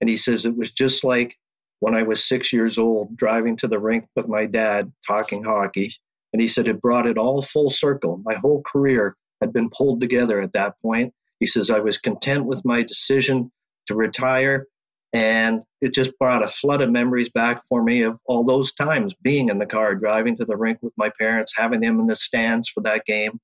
[0.00, 1.36] And he says, It was just like
[1.80, 5.94] when I was six years old, driving to the rink with my dad, talking hockey.
[6.32, 8.20] And he said it brought it all full circle.
[8.24, 11.12] My whole career had been pulled together at that point.
[11.40, 13.50] He says I was content with my decision
[13.86, 14.66] to retire.
[15.14, 19.14] And it just brought a flood of memories back for me of all those times
[19.22, 22.16] being in the car, driving to the rink with my parents, having them in the
[22.16, 23.40] stands for that game,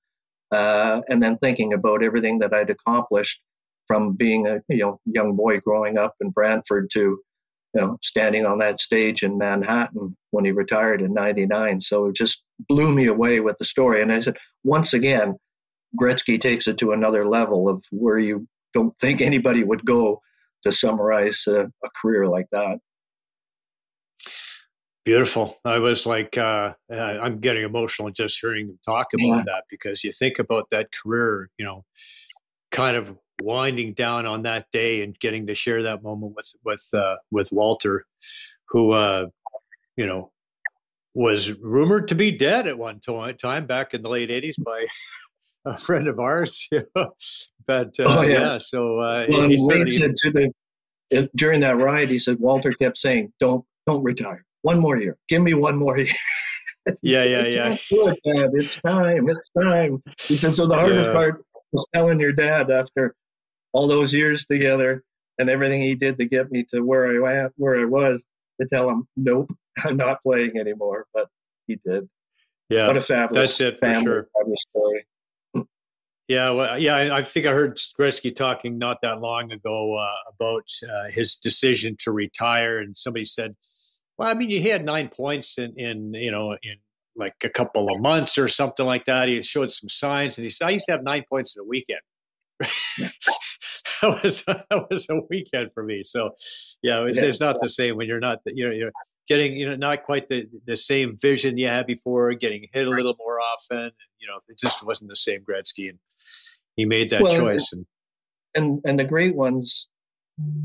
[0.50, 3.40] uh, and then thinking about everything that I'd accomplished
[3.86, 7.18] from being a you know young boy growing up in Brantford to
[7.74, 12.16] you know standing on that stage in Manhattan when he retired in 99 so it
[12.16, 15.36] just blew me away with the story and I said once again
[16.00, 20.20] Gretzky takes it to another level of where you don't think anybody would go
[20.62, 22.78] to summarize a, a career like that
[25.04, 25.58] Beautiful.
[25.66, 29.42] I was like, uh, I'm getting emotional just hearing him talk about yeah.
[29.44, 31.84] that because you think about that career, you know,
[32.70, 36.86] kind of winding down on that day and getting to share that moment with with
[36.92, 38.06] uh, with Walter,
[38.68, 39.26] who uh,
[39.96, 40.30] you know
[41.14, 44.86] was rumored to be dead at one time back in the late '80s by
[45.64, 46.68] a friend of ours.
[46.94, 47.14] but
[47.66, 48.40] uh, oh, yeah.
[48.40, 48.58] yeah.
[48.58, 50.30] so uh, well, he said to
[51.10, 55.16] the, during that ride, he said Walter kept saying, "Don't don't retire." one more year.
[55.28, 56.14] Give me one more year.
[57.02, 57.76] yeah, yeah, yeah.
[57.90, 59.28] It, it's time.
[59.28, 60.02] It's time.
[60.20, 61.12] He said, so the harder yeah.
[61.12, 63.14] part was telling your dad after
[63.74, 65.04] all those years together
[65.38, 68.24] and everything he did to get me to where I where I was
[68.60, 69.52] to tell him, nope,
[69.84, 71.06] I'm not playing anymore.
[71.12, 71.28] But
[71.66, 72.08] he did.
[72.70, 74.56] Yeah, what a fabulous that's it family, for sure.
[74.56, 75.06] story.
[76.26, 80.14] Yeah, well, yeah, I, I, think I heard Gretzky talking not that long ago uh,
[80.32, 83.54] about uh, his decision to retire, and somebody said
[84.16, 86.76] well, I mean, he had nine points in, in you know, in
[87.16, 89.28] like a couple of months or something like that.
[89.28, 91.64] He showed some signs, and he said, "I used to have nine points in a
[91.64, 92.00] weekend."
[93.00, 96.02] that was that was a weekend for me.
[96.04, 96.30] So,
[96.82, 97.26] yeah, it's, yeah.
[97.26, 98.92] it's not the same when you're not you know you're
[99.28, 102.90] getting you know not quite the the same vision you had before, getting hit a
[102.90, 103.90] little more often.
[104.18, 105.98] You know, it just wasn't the same Gretzky, and
[106.76, 107.72] he made that well, choice.
[107.72, 107.86] And,
[108.54, 109.88] and and the great ones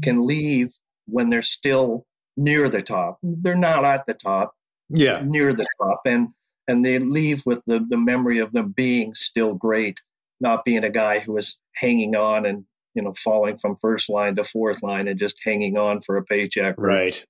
[0.02, 0.74] can leave
[1.06, 2.06] when they're still
[2.38, 3.20] near the top.
[3.22, 4.54] They're not at the top.
[4.90, 5.22] Yeah.
[5.24, 6.02] Near the top.
[6.06, 6.30] And
[6.68, 10.00] and they leave with the, the memory of them being still great,
[10.40, 14.36] not being a guy who was hanging on and, you know, falling from first line
[14.36, 16.76] to fourth line and just hanging on for a paycheck.
[16.78, 17.24] Right.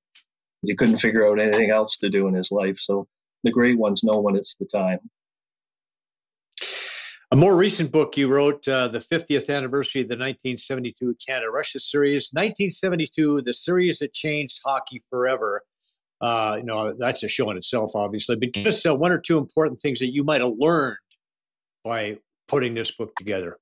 [0.66, 2.78] He couldn't figure out anything else to do in his life.
[2.80, 3.08] So
[3.44, 5.00] the great ones know when it's the time.
[7.32, 11.80] A more recent book you wrote, uh, the 50th anniversary of the 1972 Canada Russia
[11.80, 15.62] series, 1972, the series that changed hockey forever.
[16.20, 18.36] Uh, you know, that's a show in itself, obviously.
[18.36, 20.98] But give us uh, one or two important things that you might have learned
[21.84, 22.18] by
[22.50, 23.58] putting this book together.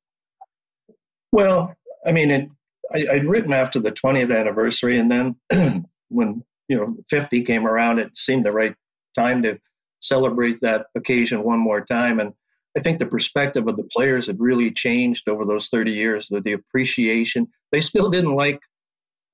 [1.32, 2.50] Well, I mean, it,
[2.94, 5.36] I, would written after the 20th anniversary, and then
[6.10, 8.76] when you know 50 came around, it seemed the right
[9.16, 9.60] time to
[10.00, 12.20] celebrate that occasion one more time.
[12.20, 12.34] And
[12.78, 16.28] I think the perspective of the players had really changed over those 30 years.
[16.30, 18.60] The, the appreciation they still didn't like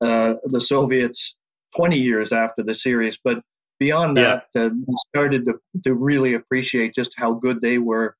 [0.01, 1.35] uh, the Soviets
[1.75, 3.41] 20 years after the series, but
[3.79, 4.65] beyond that, yeah.
[4.65, 8.15] uh, we started to, to really appreciate just how good they were,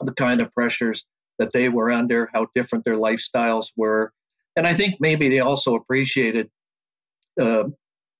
[0.00, 1.04] the kind of pressures
[1.38, 4.12] that they were under, how different their lifestyles were,
[4.56, 6.48] and I think maybe they also appreciated
[7.40, 7.64] uh,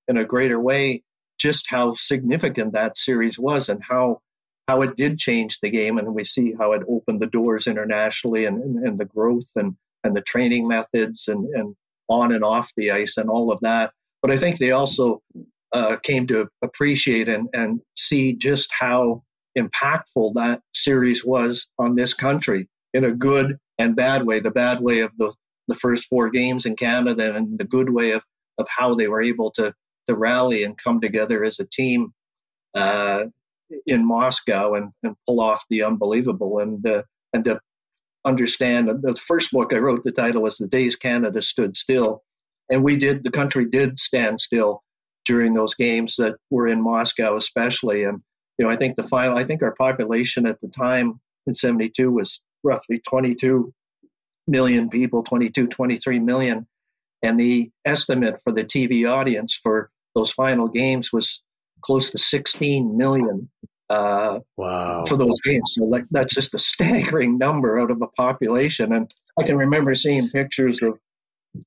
[0.08, 1.02] in a greater way
[1.38, 4.20] just how significant that series was and how
[4.68, 8.46] how it did change the game, and we see how it opened the doors internationally
[8.46, 11.76] and, and, and the growth and, and the training methods and, and
[12.08, 13.92] on and off the ice and all of that.
[14.22, 15.22] But I think they also
[15.72, 19.22] uh, came to appreciate and, and see just how
[19.56, 24.40] impactful that series was on this country in a good and bad way.
[24.40, 25.32] The bad way of the,
[25.68, 28.22] the first four games in Canada, and the good way of,
[28.58, 29.72] of how they were able to,
[30.08, 32.12] to rally and come together as a team
[32.74, 33.24] uh,
[33.86, 37.58] in Moscow and, and pull off the unbelievable and uh, and to
[38.24, 42.22] understand the first book I wrote the title was the days Canada stood still
[42.70, 44.82] and we did the country did stand still
[45.24, 48.20] during those games that were in Moscow especially and
[48.58, 52.10] you know I think the final I think our population at the time in 72
[52.10, 53.72] was roughly 22
[54.48, 56.66] million people 22 23 million
[57.22, 61.42] and the estimate for the TV audience for those final games was
[61.82, 63.48] close to 16 million
[63.90, 65.04] uh, wow.
[65.04, 65.74] for those games.
[65.76, 68.92] So like, that's just a staggering number out of a population.
[68.92, 70.98] And I can remember seeing pictures of,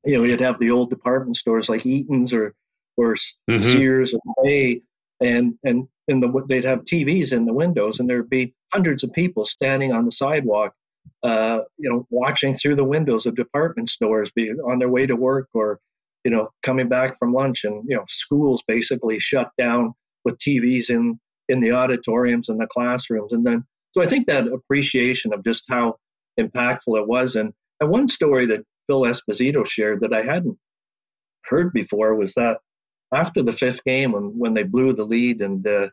[0.05, 2.53] you know, you'd have the old department stores like Eaton's or
[2.97, 3.61] or mm-hmm.
[3.61, 4.81] Sears and Bay,
[5.21, 9.11] and and in the they'd have TVs in the windows, and there'd be hundreds of
[9.13, 10.73] people standing on the sidewalk,
[11.23, 15.15] uh, you know, watching through the windows of department stores, be on their way to
[15.15, 15.79] work or
[16.23, 19.93] you know coming back from lunch, and you know schools basically shut down
[20.25, 23.33] with TVs in in the auditoriums and the classrooms.
[23.33, 25.95] And then, so I think that appreciation of just how
[26.39, 27.35] impactful it was.
[27.35, 27.51] And,
[27.81, 30.57] and one story that Phil Esposito shared that I hadn't
[31.45, 32.59] heard before was that
[33.13, 35.89] after the fifth game, when, when they blew the lead and uh,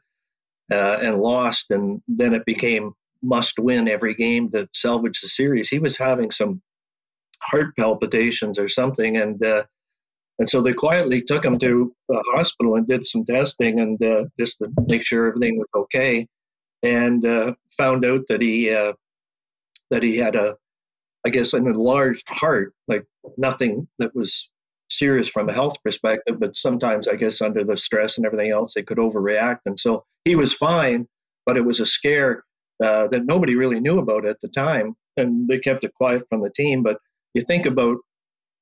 [0.72, 5.68] uh, and lost, and then it became must win every game to salvage the series.
[5.68, 6.60] He was having some
[7.42, 9.64] heart palpitations or something, and uh,
[10.38, 14.24] and so they quietly took him to the hospital and did some testing and uh,
[14.38, 16.26] just to make sure everything was okay,
[16.82, 18.92] and uh, found out that he uh,
[19.90, 20.56] that he had a,
[21.24, 23.04] I guess, an enlarged heart, like
[23.38, 24.50] nothing that was
[24.88, 28.74] serious from a health perspective, but sometimes I guess under the stress and everything else,
[28.74, 31.06] they could overreact, and so he was fine,
[31.44, 32.44] but it was a scare
[32.82, 36.42] uh, that nobody really knew about at the time, and they kept it quiet from
[36.42, 36.82] the team.
[36.82, 36.98] But
[37.34, 37.98] you think about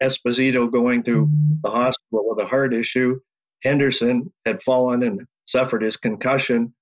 [0.03, 1.29] Esposito going to
[1.63, 3.19] the hospital with a heart issue.
[3.63, 6.75] Henderson had fallen and suffered his concussion,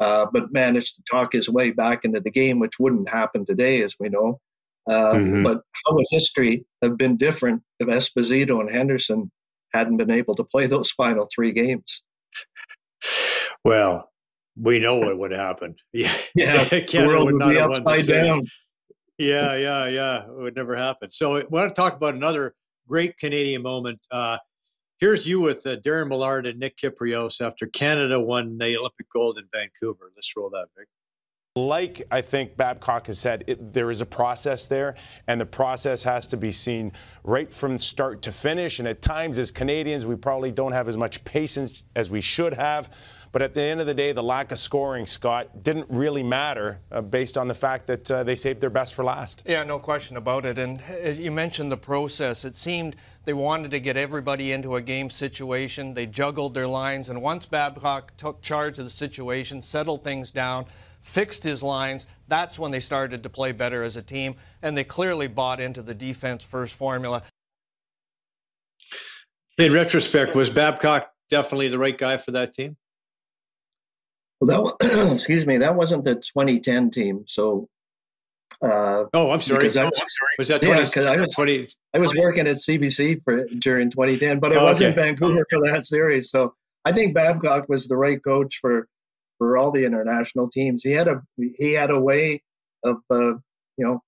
[0.00, 3.82] uh, but managed to talk his way back into the game, which wouldn't happen today,
[3.82, 4.40] as we know.
[4.88, 5.42] Uh, mm-hmm.
[5.42, 9.30] But how would history have been different if Esposito and Henderson
[9.74, 12.02] hadn't been able to play those final three games?
[13.64, 14.10] Well,
[14.56, 15.76] we know what would happen.
[15.92, 18.42] Yeah, yeah the world would, would be upside down.
[19.18, 20.22] Yeah, yeah, yeah.
[20.24, 21.10] It would never happen.
[21.10, 22.54] So I want to talk about another
[22.86, 23.98] great Canadian moment.
[24.12, 24.38] Uh,
[25.00, 29.38] here's you with uh, Darren Millard and Nick Kypreos after Canada won the Olympic gold
[29.38, 30.12] in Vancouver.
[30.14, 30.86] Let's roll that, Vic.
[31.66, 34.94] Like I think Babcock has said, it, there is a process there,
[35.26, 36.92] and the process has to be seen
[37.24, 38.78] right from start to finish.
[38.78, 42.54] And at times, as Canadians, we probably don't have as much patience as we should
[42.54, 42.94] have.
[43.30, 46.80] But at the end of the day, the lack of scoring, Scott, didn't really matter
[46.90, 49.42] uh, based on the fact that uh, they saved their best for last.
[49.44, 50.58] Yeah, no question about it.
[50.58, 50.80] And
[51.18, 52.46] you mentioned the process.
[52.46, 55.92] It seemed they wanted to get everybody into a game situation.
[55.92, 57.10] They juggled their lines.
[57.10, 60.64] And once Babcock took charge of the situation, settled things down,
[61.08, 64.34] fixed his lines, that's when they started to play better as a team.
[64.62, 67.22] And they clearly bought into the defense first formula.
[69.56, 72.76] In retrospect, was Babcock definitely the right guy for that team?
[74.40, 77.24] Well, that excuse me, that wasn't the 2010 team.
[77.26, 77.68] So.
[78.60, 79.66] Uh, oh, I'm sorry.
[79.78, 80.02] I was,
[80.36, 84.40] was, that 20, yeah, I was, 20, I was working at CBC for during 2010,
[84.40, 84.86] but I oh, was okay.
[84.86, 86.30] in Vancouver for that series.
[86.30, 88.88] So I think Babcock was the right coach for
[89.38, 90.82] for all the international teams.
[90.82, 92.42] He had a he had a way
[92.84, 93.34] of uh,
[93.76, 94.02] you know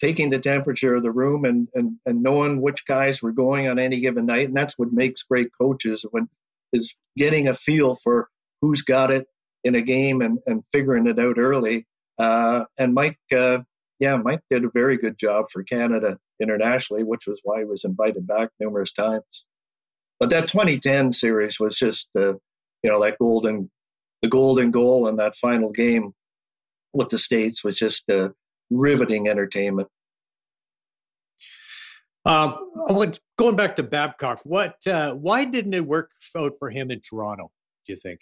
[0.00, 3.78] taking the temperature of the room and, and and knowing which guys were going on
[3.78, 6.28] any given night, and that's what makes great coaches when
[6.72, 8.28] is getting a feel for
[8.60, 9.26] who's got it
[9.64, 11.86] in a game and, and figuring it out early.
[12.18, 13.58] Uh, and Mike, uh,
[14.00, 17.84] yeah, Mike did a very good job for Canada internationally, which was why he was
[17.84, 19.46] invited back numerous times.
[20.20, 22.34] But that 2010 series was just, uh,
[22.82, 23.70] you know, that golden,
[24.22, 26.12] the golden goal in that final game
[26.92, 28.30] with the states was just uh,
[28.70, 29.88] riveting entertainment.
[32.24, 32.56] Um,
[33.38, 34.74] going back to Babcock, what?
[34.86, 37.50] Uh, why didn't it work out for him in Toronto?
[37.86, 38.20] Do you think?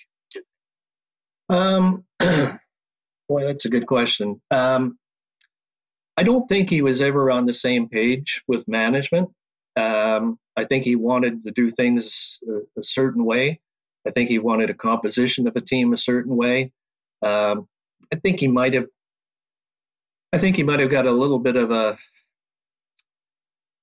[1.49, 4.41] Um, boy, that's a good question.
[4.51, 4.99] Um,
[6.17, 9.29] I don't think he was ever on the same page with management.
[9.77, 13.61] Um, I think he wanted to do things a, a, certain way.
[14.07, 16.73] I think he wanted a composition of a team a certain way.
[17.23, 17.69] Um,
[18.13, 18.87] I think he might have.
[20.33, 21.99] I think he might have got a little bit of a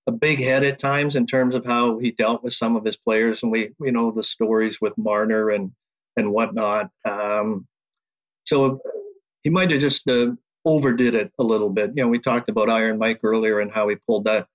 [0.07, 2.97] a big head at times in terms of how he dealt with some of his
[2.97, 5.71] players, and we we know the stories with Marner and
[6.17, 6.89] and whatnot.
[7.05, 7.67] Um,
[8.45, 8.79] so
[9.43, 10.31] he might have just uh,
[10.65, 11.91] overdid it a little bit.
[11.95, 14.47] You know, we talked about Iron Mike earlier and how he pulled that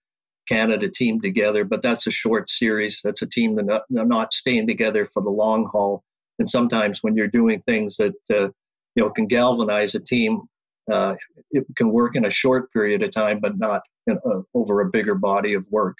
[0.49, 3.01] Canada team together, but that's a short series.
[3.05, 6.03] That's a team that not, not staying together for the long haul.
[6.39, 8.49] And sometimes when you're doing things that uh,
[8.95, 10.43] you know can galvanize a team,
[10.91, 11.17] uh,
[11.51, 14.87] it can work in a short period of time, but not in, uh, over a
[14.91, 15.99] bigger body of work.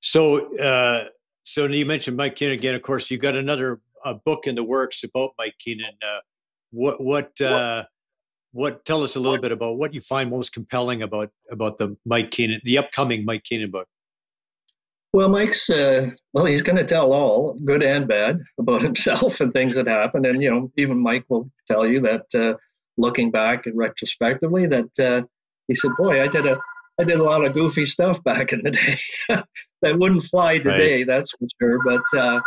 [0.00, 1.04] So, uh,
[1.44, 2.74] so you mentioned Mike Keenan again.
[2.74, 3.80] Of course, you've got another
[4.24, 5.94] book in the works about Mike Keenan.
[6.02, 6.20] Uh,
[6.70, 7.84] what what uh,
[8.52, 8.84] what?
[8.84, 12.30] Tell us a little bit about what you find most compelling about about the Mike
[12.30, 13.86] Keenan, the upcoming Mike Keenan book.
[15.12, 19.52] Well, Mike's uh, well, he's going to tell all, good and bad, about himself and
[19.52, 22.54] things that happened, and you know, even Mike will tell you that uh,
[22.96, 25.22] looking back and retrospectively, that uh,
[25.68, 26.60] he said, "Boy, I did a
[27.00, 30.98] I did a lot of goofy stuff back in the day that wouldn't fly today,
[30.98, 31.06] right.
[31.06, 31.78] that's for sure.
[31.84, 32.40] But uh,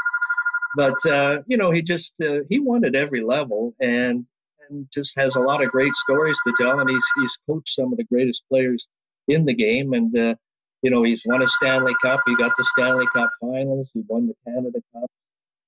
[0.75, 4.25] but uh, you know, he just uh, he wanted every level and
[4.69, 6.79] and just has a lot of great stories to tell.
[6.79, 8.87] And he's he's coached some of the greatest players
[9.27, 10.35] in the game, and uh,
[10.81, 12.19] you know, he's won a Stanley Cup.
[12.25, 13.91] He got the Stanley Cup Finals.
[13.93, 15.09] He won the Canada Cup.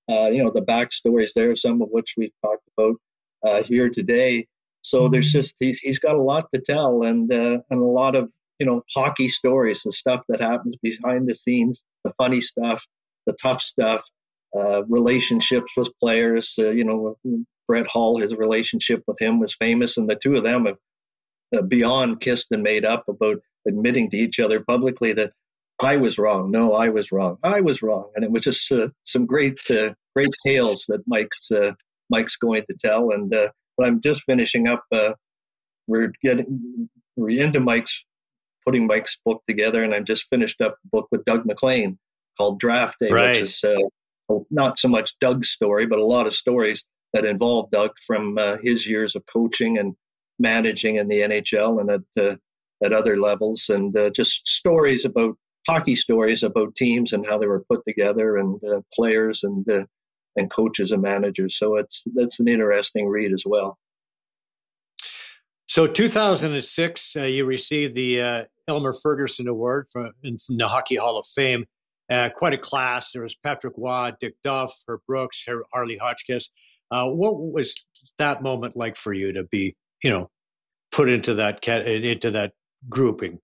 [0.10, 2.96] Uh, you know, the backstories there, some of which we've talked about
[3.46, 4.46] uh, here today.
[4.82, 5.40] So there's mm-hmm.
[5.40, 8.30] just he's he's got a lot to tell and uh, and a lot of
[8.60, 12.86] you know, hockey stories, the stuff that happens behind the scenes, the funny stuff,
[13.26, 14.04] the tough stuff,
[14.58, 16.56] uh, relationships with players.
[16.58, 17.18] Uh, you know,
[17.68, 20.78] Brett Hull, his relationship with him was famous, and the two of them have
[21.56, 23.38] uh, beyond kissed and made up about
[23.68, 25.32] admitting to each other publicly that
[25.82, 26.52] I was wrong.
[26.52, 27.38] No, I was wrong.
[27.44, 31.52] I was wrong, and it was just uh, some great, uh, great tales that Mike's
[31.52, 31.74] uh,
[32.10, 33.12] Mike's going to tell.
[33.12, 33.50] And uh,
[33.82, 34.84] I'm just finishing up.
[34.92, 35.14] Uh,
[35.88, 38.06] we're getting we're into Mike's
[38.66, 42.00] putting Mike's book together, and I've just finished up a book with Doug MacLean
[42.38, 43.30] called Draft Day, right.
[43.30, 43.76] which is uh,
[44.50, 48.88] not so much Doug's story, but a lot of stories that involve Doug from his
[48.88, 49.96] years of coaching and
[50.40, 52.40] managing in the NHL and at
[52.84, 57.66] at other levels, and just stories about hockey stories about teams and how they were
[57.70, 59.86] put together and uh, players and uh,
[60.36, 61.58] and coaches and managers.
[61.58, 63.78] So it's that's an interesting read as well.
[65.68, 71.26] So 2006, uh, you received the uh, Elmer Ferguson Award from, the Hockey Hall of
[71.26, 71.66] Fame.
[72.12, 73.12] Uh, quite a class.
[73.12, 75.44] There was Patrick Roy, Dick Duff, Herb Brooks,
[75.74, 76.50] Harley Hotchkiss.
[76.92, 77.74] Uh, what was
[78.20, 80.30] that moment like for you to be, you know,
[80.92, 82.54] put into that into that
[82.88, 83.40] grouping?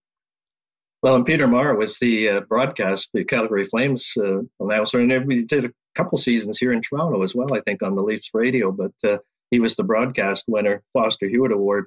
[1.01, 5.43] Well, and Peter Maher was the uh, broadcast, the Calgary Flames uh, announcer, and we
[5.43, 8.71] did a couple seasons here in Toronto as well, I think, on the Leafs radio.
[8.71, 9.17] But uh,
[9.49, 11.85] he was the broadcast winner, Foster Hewitt Award.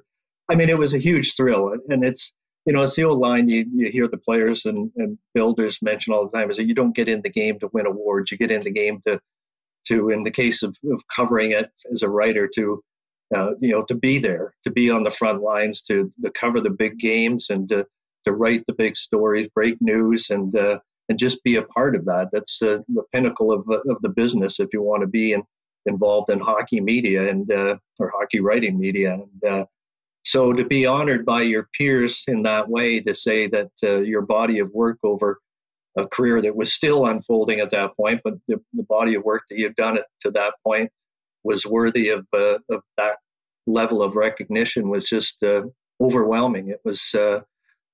[0.49, 2.33] I mean, it was a huge thrill, and it's
[2.65, 6.13] you know it's the old line you, you hear the players and, and builders mention
[6.13, 8.37] all the time is that you don't get in the game to win awards, you
[8.37, 9.19] get in the game to
[9.87, 12.83] to in the case of, of covering it as a writer to
[13.33, 16.59] uh, you know to be there, to be on the front lines, to to cover
[16.59, 17.85] the big games and to
[18.25, 22.05] to write the big stories, break news, and uh, and just be a part of
[22.05, 22.29] that.
[22.31, 25.43] That's uh, the pinnacle of of the business if you want to be in,
[25.85, 29.13] involved in hockey media and uh, or hockey writing media.
[29.13, 29.65] And uh,
[30.25, 34.21] so to be honored by your peers in that way, to say that uh, your
[34.21, 35.39] body of work over
[35.97, 39.43] a career that was still unfolding at that point, but the, the body of work
[39.49, 40.91] that you've done it to that point
[41.43, 43.17] was worthy of uh, of that
[43.67, 45.37] level of recognition was just
[46.01, 46.69] overwhelming.
[46.69, 47.15] It was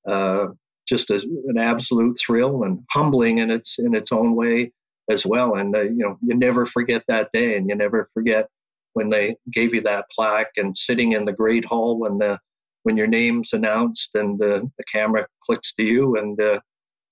[0.08, 0.48] uh,
[0.88, 4.72] just a, an absolute thrill and humbling in its in its own way
[5.10, 5.56] as well.
[5.56, 8.48] And uh, you know, you never forget that day, and you never forget
[8.94, 12.40] when they gave you that plaque and sitting in the great hall when the
[12.84, 16.60] when your name's announced and the, the camera clicks to you and uh,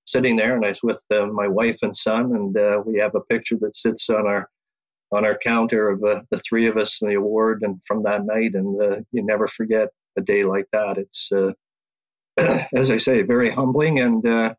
[0.06, 3.14] sitting there and I was with uh, my wife and son and uh, we have
[3.14, 4.50] a picture that sits on our
[5.12, 8.26] on our counter of uh, the three of us and the award and from that
[8.26, 10.98] night and uh, you never forget a day like that.
[10.98, 11.32] It's
[12.74, 14.54] as I say, very humbling and uh,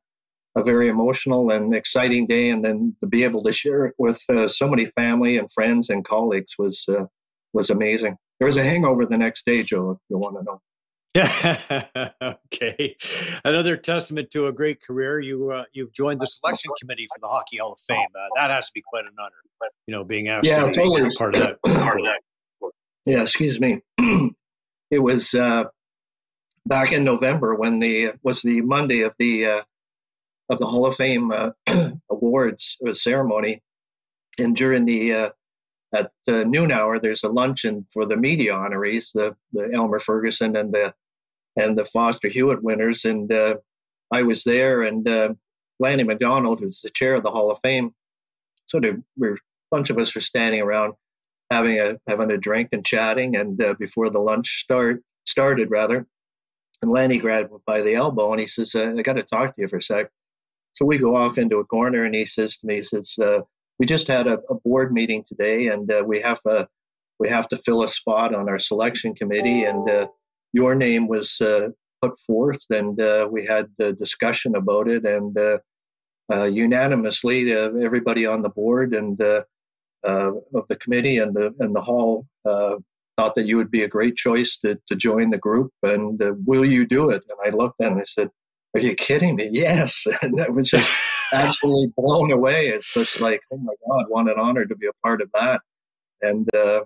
[0.57, 2.51] a very emotional and exciting day.
[2.51, 5.91] And then to be able to share it with uh, so many family and friends
[5.91, 7.05] and colleagues was uh,
[7.53, 8.17] was amazing.
[8.39, 9.93] There was a hangover the next day, Joe.
[9.93, 10.61] If you want to know.
[11.15, 12.11] Yeah.
[12.23, 12.97] okay.
[13.45, 15.21] Another testament to a great career.
[15.21, 17.99] You uh, you've joined the selection committee for the Hockey Hall of Fame.
[18.15, 19.71] Uh, that has to be quite an honor.
[19.87, 21.09] You know, being asked yeah, to totally.
[21.09, 21.63] be part of that.
[21.63, 22.21] Part of that.
[23.07, 23.23] Yeah.
[23.23, 23.81] Excuse me.
[24.91, 25.65] it was uh,
[26.67, 29.63] back in November when the was the Monday of the uh,
[30.51, 31.51] of the Hall of Fame uh,
[32.11, 33.63] awards ceremony,
[34.39, 35.31] and during the uh,
[35.95, 40.57] at the noon hour there's a luncheon for the media honorees, the the Elmer Ferguson
[40.57, 40.93] and the
[41.57, 43.57] and the Foster Hewitt winners, and uh,
[44.13, 45.35] I was there, and uh,
[45.79, 47.95] Lanny McDonald, who's the chair of the Hall of Fame,
[48.67, 49.39] sort of we're a
[49.71, 50.95] bunch of us were standing around
[51.51, 56.07] having a having a drink and chatting, and uh, before the lunch start started rather.
[56.83, 59.55] And Lanny grabbed me by the elbow and he says, uh, I got to talk
[59.55, 60.11] to you for a sec.
[60.75, 63.41] So we go off into a corner and he says to me, he says, uh,
[63.79, 66.67] we just had a, a, board meeting today and uh, we have a,
[67.19, 70.07] we have to fill a spot on our selection committee and uh,
[70.53, 71.69] your name was uh,
[72.03, 75.37] put forth and uh, we had a discussion about it and
[76.55, 82.27] unanimously everybody on the board and of the committee and the and the hall
[83.21, 86.33] thought that you would be a great choice to, to join the group and uh,
[86.47, 87.23] will you do it?
[87.29, 88.31] And I looked and I said,
[88.75, 89.51] are you kidding me?
[89.53, 90.07] Yes.
[90.23, 90.91] And I was just
[91.33, 92.69] absolutely blown away.
[92.69, 95.61] It's just like, oh my God, what an honor to be a part of that.
[96.23, 96.83] And uh,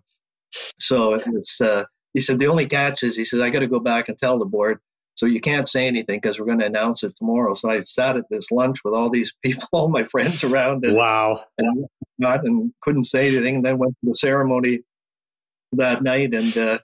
[0.78, 3.66] so it was, uh, he said, the only catch is, he said, I got to
[3.66, 4.78] go back and tell the board.
[5.16, 7.54] So you can't say anything because we're going to announce it tomorrow.
[7.54, 10.84] So I sat at this lunch with all these people, all my friends around.
[10.84, 11.44] And, wow.
[11.58, 11.86] And,
[12.18, 13.56] not, and couldn't say anything.
[13.56, 14.80] And then went to the ceremony
[15.72, 16.78] that night and uh,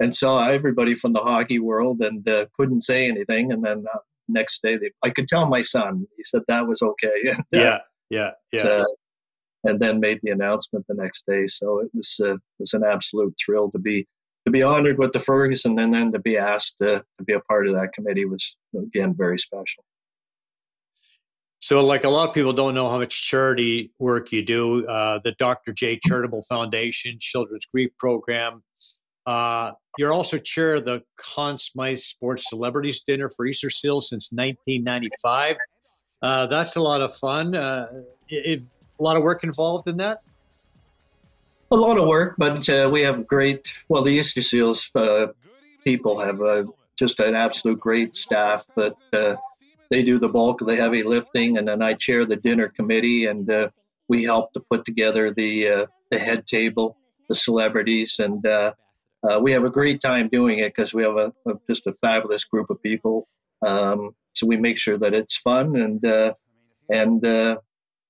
[0.00, 3.52] and saw everybody from the hockey world and uh, couldn't say anything.
[3.52, 6.06] And then uh, next day, they, I could tell my son.
[6.16, 7.10] He said that was okay.
[7.26, 7.78] And, yeah,
[8.10, 8.62] yeah, yeah.
[8.62, 8.84] Uh,
[9.64, 11.46] and then made the announcement the next day.
[11.46, 14.06] So it was uh, it was an absolute thrill to be
[14.44, 17.68] to be honored with the Ferguson and then to be asked to be a part
[17.68, 19.84] of that committee was again very special.
[21.60, 24.84] So, like a lot of people don't know how much charity work you do.
[24.84, 25.72] Uh, the Dr.
[25.72, 28.64] J Charitable Foundation, Children's Grief Program,
[29.26, 34.32] Uh, you're also chair of the Conn Smythe Sports Celebrities Dinner for Easter Seals since
[34.32, 35.56] 1995.
[36.22, 37.54] Uh, that's a lot of fun.
[37.54, 37.86] Uh,
[38.28, 38.62] it,
[38.98, 40.20] a lot of work involved in that.
[41.70, 43.72] A lot of work, but uh, we have great.
[43.88, 45.28] Well, the Easter Seals uh,
[45.84, 46.64] people have uh,
[46.98, 48.96] just an absolute great staff, but
[49.90, 53.26] they do the bulk of the heavy lifting, and then I chair the dinner committee,
[53.26, 53.70] and
[54.08, 56.98] we help to put together the the head table,
[57.28, 58.44] the celebrities, and
[59.28, 61.94] uh, we have a great time doing it because we have a, a, just a
[62.00, 63.28] fabulous group of people.
[63.64, 66.34] Um, so we make sure that it's fun and uh,
[66.90, 67.58] and uh,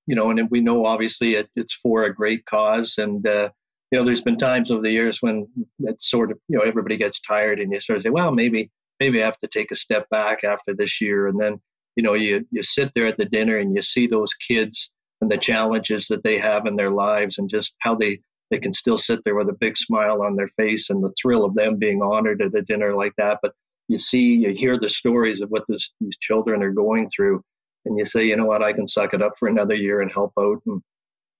[0.06, 2.96] you know, and we know obviously it, it's for a great cause.
[2.98, 3.50] And uh,
[3.90, 5.46] you know, there's been times over the years when
[5.80, 8.70] it's sort of you know everybody gets tired and you sort of say, well, maybe
[9.00, 11.60] maybe I have to take a step back after this year, and then
[11.96, 14.90] you know you you sit there at the dinner and you see those kids
[15.20, 18.20] and the challenges that they have in their lives and just how they
[18.52, 21.42] they can still sit there with a big smile on their face and the thrill
[21.42, 23.38] of them being honored at a dinner like that.
[23.42, 23.54] But
[23.88, 27.42] you see, you hear the stories of what this, these children are going through,
[27.86, 30.12] and you say, you know what, I can suck it up for another year and
[30.12, 30.60] help out.
[30.66, 30.82] And,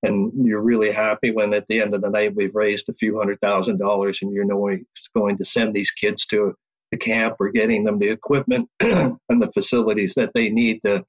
[0.02, 3.18] and you're really happy when at the end of the night we've raised a few
[3.18, 6.54] hundred thousand dollars and you know it's going to send these kids to
[6.90, 11.04] the camp or getting them the equipment and the facilities that they need to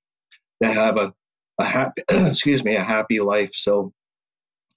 [0.62, 1.12] to have a,
[1.60, 3.92] a happy excuse me a happy life so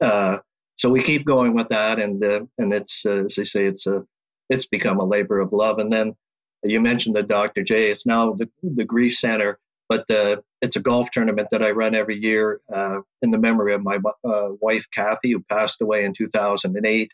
[0.00, 0.38] uh,
[0.76, 3.86] so we keep going with that, and uh, and it's uh, as they say, it's
[3.86, 4.04] a
[4.48, 5.78] it's become a labor of love.
[5.78, 6.14] And then
[6.62, 7.62] you mentioned the Dr.
[7.62, 7.90] J.
[7.90, 9.58] It's now the the Grief Center,
[9.88, 13.74] but uh, it's a golf tournament that I run every year uh, in the memory
[13.74, 17.10] of my uh, wife Kathy, who passed away in 2008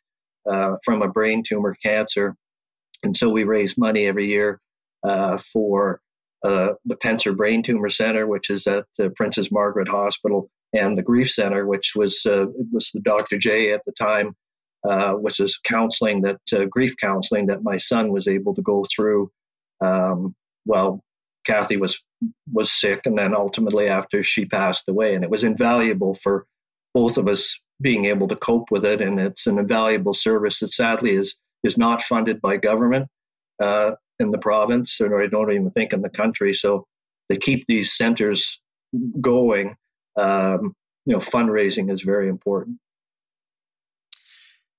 [0.50, 2.36] uh, from a brain tumor cancer.
[3.04, 4.60] And so we raise money every year
[5.38, 6.00] for
[6.44, 11.02] uh, the Pencer Brain Tumor Center, which is at the Princess Margaret Hospital, and the
[11.02, 13.38] Grief Center, which was uh, was the Dr.
[13.38, 14.34] J at the time,
[14.88, 18.84] uh, which is counseling that uh, grief counseling that my son was able to go
[18.94, 19.30] through.
[19.80, 21.02] Um, well,
[21.46, 22.00] Kathy was
[22.52, 26.46] was sick, and then ultimately after she passed away, and it was invaluable for
[26.94, 30.70] both of us being able to cope with it, and it's an invaluable service that
[30.70, 33.08] sadly is is not funded by government.
[33.62, 33.92] Uh,
[34.22, 36.54] in the province, or I don't even think in the country.
[36.54, 36.86] So
[37.28, 38.60] they keep these centers
[39.20, 39.76] going,
[40.16, 42.78] um, you know, fundraising is very important.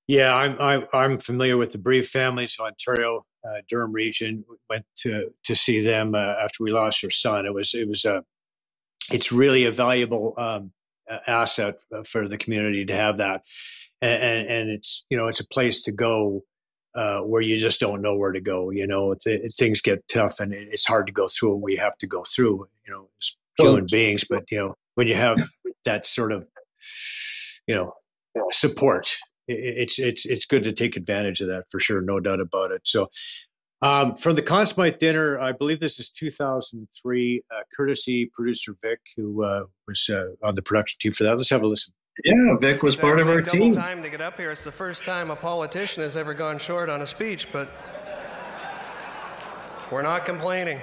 [0.08, 4.44] Yeah, I'm I'm, I'm familiar with the Bereaved families of Ontario, uh, Durham region.
[4.70, 7.46] Went to to see them uh, after we lost our son.
[7.46, 8.24] It was it was a
[9.12, 10.72] it's really a valuable um,
[11.28, 11.76] asset
[12.06, 13.44] for the community to have that,
[14.02, 16.44] and, and, and it's you know it's a place to go
[16.96, 18.70] uh, where you just don't know where to go.
[18.70, 21.76] You know, it, it, things get tough and it's hard to go through what we
[21.78, 22.68] have to go through.
[22.86, 25.38] You know, as human beings, but you know, when you have
[25.86, 26.48] that sort of,
[27.68, 27.94] you know,
[28.52, 29.16] support,
[29.48, 32.82] it's it's it's good to take advantage of that for sure, no doubt about it.
[32.86, 33.10] So.
[33.82, 37.44] Um, from the Conn Smythe dinner, I believe this is 2003.
[37.52, 41.36] Uh, courtesy producer Vic, who uh, was uh, on the production team for that.
[41.36, 41.94] Let's have a listen.
[42.24, 43.74] Yeah, Vic was part of our team.
[43.74, 44.52] time to get up here.
[44.52, 47.70] It's the first time a politician has ever gone short on a speech, but
[49.92, 50.80] we're not complaining.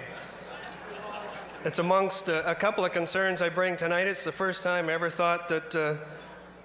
[1.62, 4.06] It's amongst a, a couple of concerns I bring tonight.
[4.06, 5.96] It's the first time I ever thought that uh,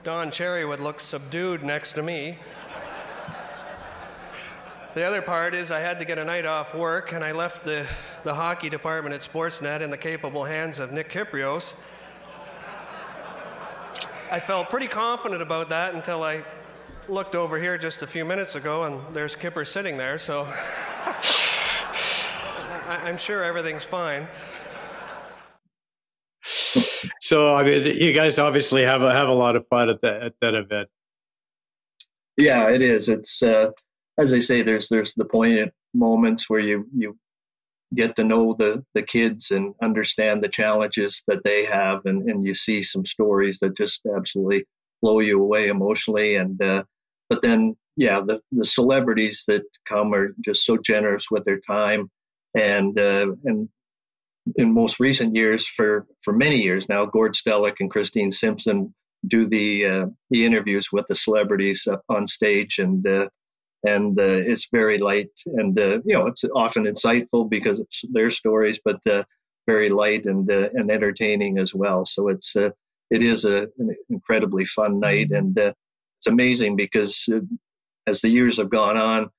[0.05, 2.37] Don Cherry would look subdued next to me.
[4.93, 7.65] The other part is I had to get a night off work, and I left
[7.65, 7.85] the,
[8.23, 11.73] the hockey department at Sportsnet in the capable hands of Nick Kypreos.
[14.31, 16.45] I felt pretty confident about that until I
[17.09, 20.43] looked over here just a few minutes ago and there's Kipper sitting there, so
[22.87, 24.29] I, am sure everything's fine.
[26.45, 30.21] So I mean, you guys obviously have a, have a lot of fun at that
[30.21, 30.89] at that event.
[32.37, 33.09] Yeah, it is.
[33.09, 33.71] It's uh,
[34.17, 37.17] as I say, there's there's the poignant moments where you you
[37.95, 42.45] get to know the the kids and understand the challenges that they have and, and
[42.45, 44.65] you see some stories that just absolutely
[45.01, 46.83] blow you away emotionally and uh,
[47.29, 52.09] but then yeah the, the celebrities that come are just so generous with their time
[52.55, 53.69] and uh, and
[54.55, 58.93] in most recent years for for many years now gord stellick and christine simpson
[59.27, 63.27] do the uh, the interviews with the celebrities up on stage and uh,
[63.85, 68.29] and uh, it's very light and uh, you know it's often insightful because it's their
[68.29, 69.23] stories, but uh,
[69.67, 72.05] very light and uh, and entertaining as well.
[72.05, 72.71] So it's uh,
[73.11, 75.35] it is a, an incredibly fun night, mm-hmm.
[75.35, 75.73] and uh,
[76.19, 77.29] it's amazing because
[78.07, 79.29] as the years have gone on,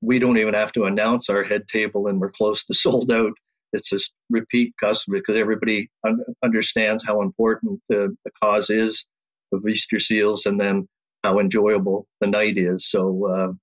[0.00, 3.32] we don't even have to announce our head table, and we're close to sold out.
[3.72, 9.06] It's just repeat customer because everybody un- understands how important the, the cause is
[9.52, 10.88] of Easter seals, and then
[11.24, 12.88] how enjoyable the night is.
[12.88, 13.54] So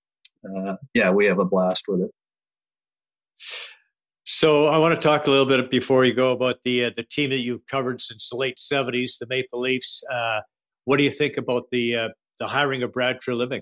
[0.44, 2.12] uh, yeah, we have a blast with it.
[4.30, 7.04] So I want to talk a little bit before you go about the uh, the
[7.04, 10.04] team that you've covered since the late '70s, the Maple Leafs.
[10.12, 10.42] Uh,
[10.86, 12.08] what do you think about the uh,
[12.40, 13.62] the hiring of Brad Treliving?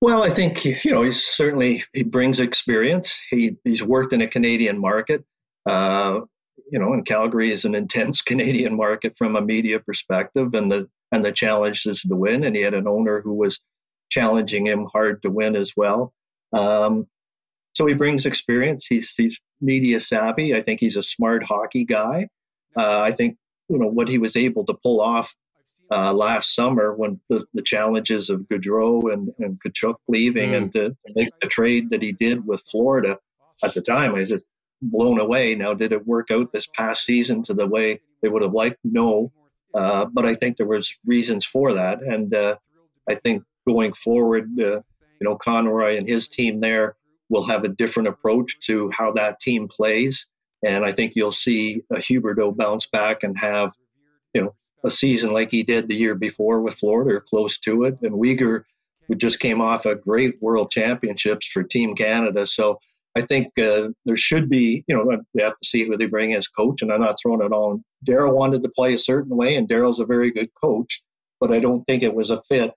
[0.00, 3.18] Well, I think you know he's certainly he brings experience.
[3.30, 5.24] He he's worked in a Canadian market.
[5.66, 6.20] Uh,
[6.70, 10.88] you know, and Calgary is an intense Canadian market from a media perspective, and the
[11.12, 12.44] and the challenge is to win.
[12.44, 13.60] And he had an owner who was
[14.10, 16.12] challenging him hard to win as well.
[16.52, 17.06] Um,
[17.74, 18.86] so he brings experience.
[18.86, 20.54] He's he's media savvy.
[20.54, 22.28] I think he's a smart hockey guy.
[22.76, 23.36] Uh, I think
[23.68, 25.34] you know what he was able to pull off
[25.90, 30.56] uh, last summer when the, the, challenges of Gaudreau and, and Tkachuk leaving mm.
[30.56, 33.18] and to make the trade that he did with Florida
[33.64, 34.14] at the time.
[34.14, 34.44] I was just
[34.82, 35.54] blown away.
[35.54, 38.78] Now, did it work out this past season to the way they would have liked?
[38.84, 39.32] No,
[39.74, 42.56] uh, but I think there was reasons for that, and uh,
[43.08, 44.80] I think going forward, uh,
[45.20, 46.96] you know, Conroy and his team there
[47.28, 50.26] will have a different approach to how that team plays.
[50.64, 53.72] And I think you'll see a Huberdeau bounce back and have,
[54.34, 54.54] you know,
[54.84, 57.98] a season like he did the year before with Florida or close to it.
[58.02, 58.64] And Weegar,
[59.08, 62.46] who just came off a great World Championships for Team Canada.
[62.46, 62.78] So
[63.16, 66.32] I think uh, there should be, you know, they have to see who they bring
[66.34, 66.80] as coach.
[66.80, 67.84] And I'm not throwing it on.
[68.06, 71.02] Daryl wanted to play a certain way, and Daryl's a very good coach,
[71.40, 72.72] but I don't think it was a fit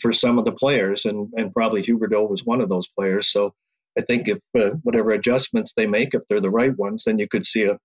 [0.00, 1.04] for some of the players.
[1.06, 3.32] And, and probably Huberdeau was one of those players.
[3.32, 3.52] So
[3.98, 7.26] I think if uh, whatever adjustments they make, if they're the right ones, then you
[7.26, 7.78] could see a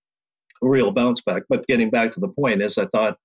[0.61, 1.43] real bounce back.
[1.49, 3.17] But getting back to the point is, I thought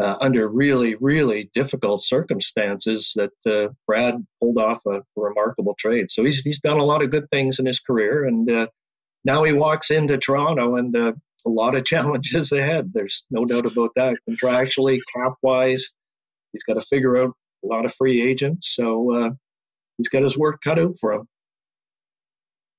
[0.00, 6.10] uh, under really, really difficult circumstances that uh, Brad pulled off a, remarkable trade.
[6.10, 8.66] So he's he's done a lot of good things in his career, and uh,
[9.24, 11.12] now he walks into Toronto and uh,
[11.46, 12.92] a lot of challenges ahead.
[12.94, 14.16] There's no doubt about that.
[14.28, 15.84] Contractually, cap wise,
[16.52, 17.34] he's got to figure out
[17.64, 18.74] a lot of free agents.
[18.74, 19.30] So uh,
[19.98, 21.28] he's got his work cut out for him.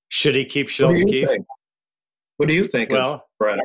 [0.10, 1.30] Should he keep Sheldon Keefe?
[2.38, 3.60] What do you think, well, Brad?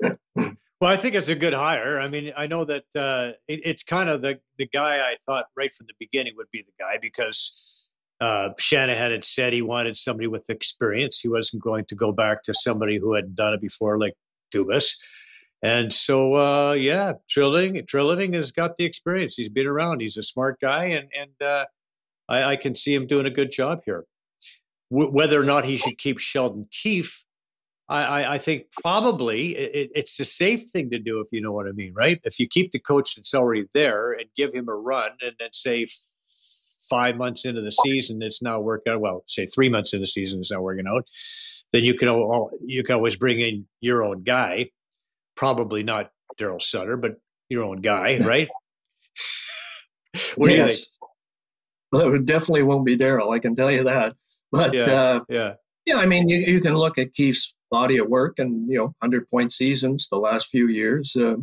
[0.80, 2.00] well, I think it's a good hire.
[2.00, 5.46] I mean, I know that uh, it, it's kind of the the guy I thought
[5.56, 7.86] right from the beginning would be the guy because
[8.20, 11.20] uh, Shanahan had said he wanted somebody with experience.
[11.20, 14.14] He wasn't going to go back to somebody who had done it before, like
[14.54, 14.92] Dubas.
[15.62, 19.34] And so, uh, yeah, Trilling Treliving has got the experience.
[19.34, 20.00] He's been around.
[20.00, 21.64] He's a smart guy, and and uh,
[22.28, 24.06] I, I, can see him doing a good job here
[24.90, 27.24] w- whether or not he should keep Sheldon Keefe,
[27.90, 31.66] I, I, think probably it, it's the safe thing to do if you know what
[31.66, 32.20] I mean, right?
[32.22, 35.48] If you keep the coach that's already there and give him a run, and then
[35.52, 35.88] say
[36.88, 39.00] five months into the season it's not working out.
[39.00, 41.04] Well, say three months into the season it's not working out.
[41.72, 42.08] Then you can
[42.64, 44.70] you can always bring in your own guy,
[45.36, 47.16] probably not Daryl Sutter, but
[47.48, 48.48] your own guy, right?
[50.36, 50.56] what yes.
[50.56, 50.78] do you think?
[51.92, 53.34] Well, it definitely won't be Daryl.
[53.34, 54.14] I can tell you that.
[54.52, 55.54] But yeah, uh, yeah,
[55.86, 55.96] yeah.
[55.96, 59.28] I mean, you, you can look at Keefe's body of work and you know, hundred
[59.28, 61.14] point seasons the last few years.
[61.16, 61.36] Uh,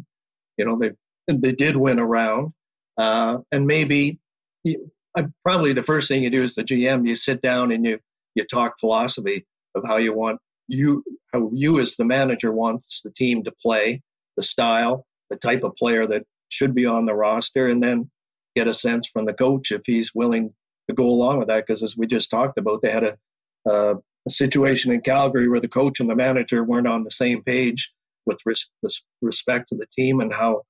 [0.58, 0.92] you know, they
[1.28, 2.54] they did win a round,
[2.98, 4.20] uh, and maybe
[4.64, 4.92] you,
[5.44, 8.00] probably the first thing you do as the GM, you sit down and you
[8.36, 11.04] you talk philosophy of how you want you
[11.34, 14.02] how you as the manager wants the team to play,
[14.36, 18.10] the style, the type of player that should be on the roster, and then
[18.56, 20.54] get a sense from the coach if he's willing
[20.90, 23.18] to go along with that because as we just talked about, they had a,
[23.70, 23.96] uh,
[24.28, 27.92] a situation in Calgary where the coach and the manager weren't on the same page
[28.26, 28.70] with res-
[29.22, 30.62] respect to the team and how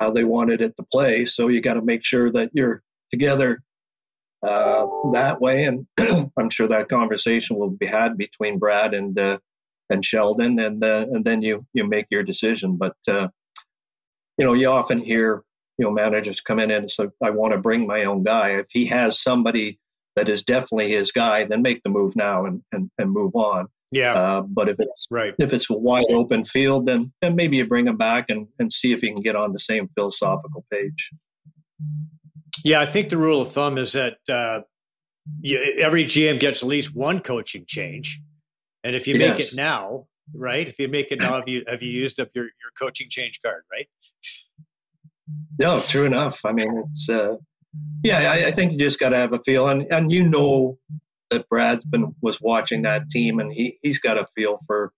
[0.00, 1.24] how they wanted it to play.
[1.24, 3.62] So you got to make sure that you're together
[4.46, 5.86] uh, that way, and
[6.38, 9.38] I'm sure that conversation will be had between Brad and uh,
[9.90, 12.76] and Sheldon, and uh, and then you you make your decision.
[12.76, 13.28] But uh,
[14.38, 15.42] you know, you often hear
[15.78, 18.66] you know managers come in and say, "I want to bring my own guy." If
[18.70, 19.78] he has somebody
[20.16, 23.68] that is definitely his guy, then make the move now and and, and move on.
[23.92, 24.14] Yeah.
[24.14, 27.66] Uh, but if it's right, if it's a wide open field, then then maybe you
[27.66, 31.10] bring him back and and see if he can get on the same philosophical page.
[32.64, 34.62] Yeah, I think the rule of thumb is that uh,
[35.40, 38.20] you, every GM gets at least one coaching change,
[38.82, 40.66] and if you make it now, right?
[40.66, 43.40] If you make it now, have you have you used up your your coaching change
[43.44, 43.86] card, right?
[45.58, 46.44] No, true enough.
[46.44, 47.36] I mean, it's uh,
[48.02, 48.30] yeah.
[48.32, 50.78] I, I think you just got to have a feel, and and you know
[51.30, 54.92] that Brad's been was watching that team, and he he's got a feel for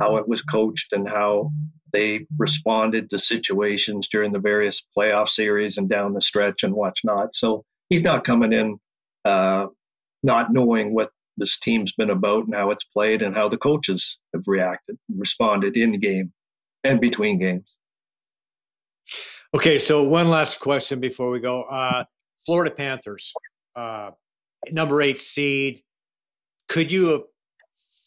[0.00, 1.50] how it was coached and how
[1.92, 7.34] they responded to situations during the various playoff series and down the stretch and whatnot.
[7.34, 8.78] So he's not coming in
[9.24, 9.66] uh,
[10.22, 14.18] not knowing what this team's been about and how it's played and how the coaches
[14.34, 16.32] have reacted, responded in game
[16.84, 17.74] and between games.
[19.54, 21.62] Okay, so one last question before we go.
[21.64, 22.04] Uh,
[22.44, 23.32] Florida Panthers.
[23.76, 24.10] uh,
[24.70, 25.82] number eight seed.
[26.68, 27.22] Could you have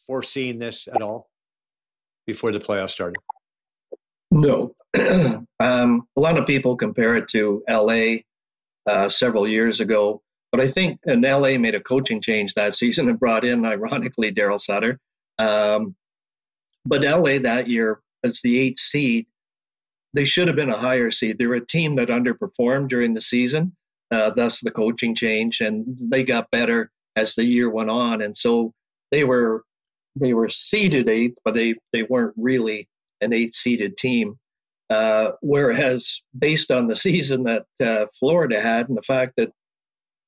[0.07, 1.29] foreseen this at all
[2.25, 3.17] before the playoffs started?
[4.31, 4.75] No.
[5.59, 8.17] um, a lot of people compare it to LA
[8.87, 10.21] uh, several years ago,
[10.51, 14.31] but I think and LA made a coaching change that season and brought in, ironically,
[14.31, 14.99] Daryl Sutter.
[15.37, 15.95] Um,
[16.85, 19.25] but LA that year, as the eighth seed,
[20.13, 21.37] they should have been a higher seed.
[21.37, 23.75] They were a team that underperformed during the season,
[24.11, 28.21] uh, thus the coaching change, and they got better as the year went on.
[28.21, 28.73] And so
[29.11, 29.63] they were
[30.15, 32.87] they were seeded eighth, but they they weren't really
[33.21, 34.37] an eight seeded team.
[34.89, 39.51] Uh, whereas based on the season that uh, Florida had and the fact that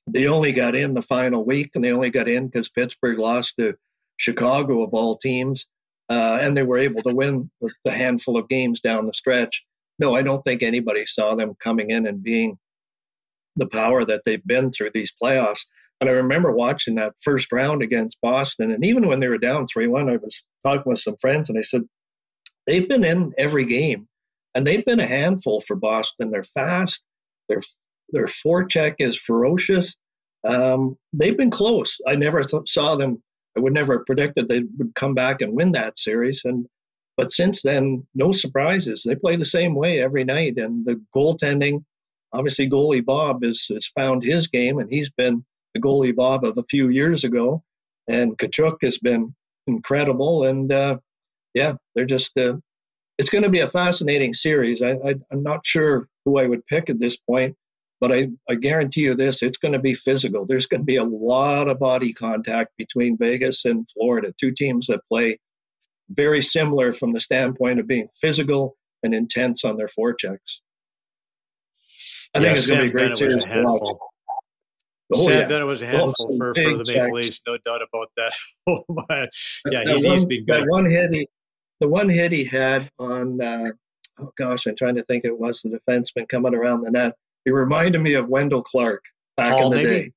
[0.10, 3.54] they only got in the final week and they only got in because Pittsburgh lost
[3.60, 3.76] to
[4.16, 5.68] Chicago of all teams,
[6.10, 7.52] uh, and they were able to win
[7.84, 9.64] the handful of games down the stretch.
[10.00, 12.58] No, I don't think anybody saw them coming in and being
[13.58, 15.62] the power that they've been through these playoffs.
[16.00, 19.66] And I remember watching that first round against Boston, and even when they were down
[19.68, 21.82] three-one, I was talking with some friends, and I said,
[22.68, 24.08] they've been in every game,
[24.54, 26.30] and they've been a handful for Boston.
[26.30, 27.02] They're fast.
[27.50, 27.62] Their
[28.10, 29.96] their forecheck is ferocious.
[30.48, 31.98] Um, they've been close.
[32.08, 33.22] I never th- saw them.
[33.58, 36.42] I would never have predicted they would come back and win that series.
[36.46, 36.68] And
[37.18, 39.04] but since then, no surprises.
[39.04, 41.84] They play the same way every night, and the goaltending.
[42.38, 46.58] Obviously, goalie Bob has, has found his game, and he's been the goalie Bob of
[46.58, 47.64] a few years ago.
[48.08, 49.34] And Tkachuk has been
[49.66, 50.98] incredible, and uh,
[51.54, 52.38] yeah, they're just.
[52.38, 52.58] Uh,
[53.18, 54.84] it's going to be a fascinating series.
[54.84, 57.56] I, I, I'm not sure who I would pick at this point,
[58.00, 60.46] but I, I guarantee you this: it's going to be physical.
[60.46, 64.86] There's going to be a lot of body contact between Vegas and Florida, two teams
[64.88, 65.40] that play
[66.12, 70.60] very similar from the standpoint of being physical and intense on their forechecks.
[72.36, 73.98] I yeah, think it's going to be a great series to watch.
[75.16, 75.48] Oh, Sam yeah.
[75.48, 78.34] Bennett was a handful for, for the Maple Leafs, no doubt about that.
[78.68, 79.28] oh my,
[79.72, 80.64] yeah, he, has been good.
[80.64, 81.28] That one hit he,
[81.80, 83.72] the one hit he had on, uh,
[84.20, 87.16] oh gosh, I'm trying to think it was the defenseman coming around the net.
[87.46, 89.04] He reminded me of Wendell Clark
[89.38, 90.04] back Hall, in the maybe?
[90.04, 90.12] day.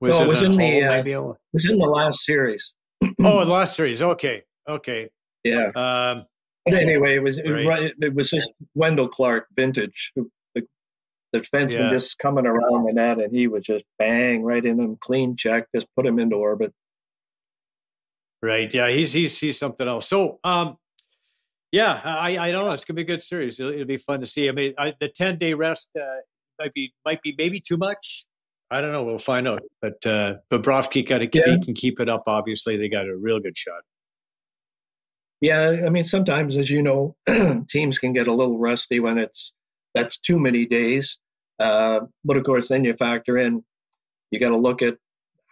[0.00, 2.74] Was no, it was in the uh, was in the last series.
[3.20, 4.02] oh, the last series.
[4.02, 5.08] Okay, okay.
[5.44, 5.70] Yeah.
[5.76, 6.26] Um,
[6.64, 10.28] but anyway, it was it, it was just Wendell Clark vintage the
[11.34, 11.90] the defenseman yeah.
[11.90, 15.66] just coming around the net, and he was just bang right in him, clean check,
[15.74, 16.72] just put him into orbit.
[18.40, 18.72] Right.
[18.72, 18.88] Yeah.
[18.88, 20.08] He's he's he's something else.
[20.08, 20.76] So, um,
[21.72, 22.72] yeah, I I don't know.
[22.72, 23.58] It's gonna be a good series.
[23.58, 24.48] It'll, it'll be fun to see.
[24.48, 26.20] I mean, I, the ten day rest uh,
[26.60, 28.26] might be might be maybe too much.
[28.70, 29.02] I don't know.
[29.02, 29.62] We'll find out.
[29.82, 32.24] But uh, Bobrovsky got to if he can keep it up.
[32.28, 33.82] Obviously, they got a real good shot.
[35.40, 37.16] Yeah, I mean, sometimes, as you know,
[37.68, 39.52] teams can get a little rusty when it's
[39.94, 41.18] that's too many days.
[41.58, 43.62] Uh, but of course, then you factor in,
[44.30, 44.96] you got to look at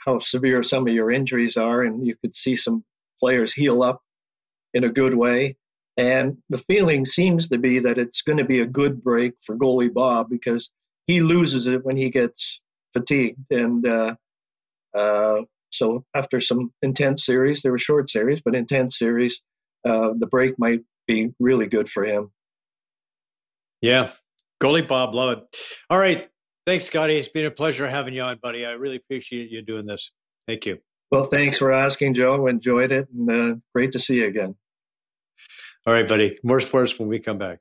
[0.04, 2.84] how severe some of your injuries are, and you could see some
[3.20, 4.00] players heal up
[4.74, 5.56] in a good way.
[5.96, 9.56] And the feeling seems to be that it's going to be a good break for
[9.56, 10.70] goalie Bob because
[11.06, 12.60] he loses it when he gets
[12.94, 13.44] fatigued.
[13.50, 14.16] And uh,
[14.94, 19.42] uh, so after some intense series, there were short series, but intense series,
[19.84, 22.30] uh, the break might be really good for him.
[23.80, 24.12] Yeah,
[24.62, 25.56] Goalie Bob, love it.
[25.90, 26.28] All right.
[26.64, 27.16] Thanks, Scotty.
[27.16, 28.64] It's been a pleasure having you on, buddy.
[28.64, 30.12] I really appreciate you doing this.
[30.46, 30.78] Thank you.
[31.10, 32.46] Well, thanks for asking, Joe.
[32.46, 34.54] Enjoyed it and uh, great to see you again.
[35.86, 36.38] All right, buddy.
[36.44, 37.58] More sports when we come back.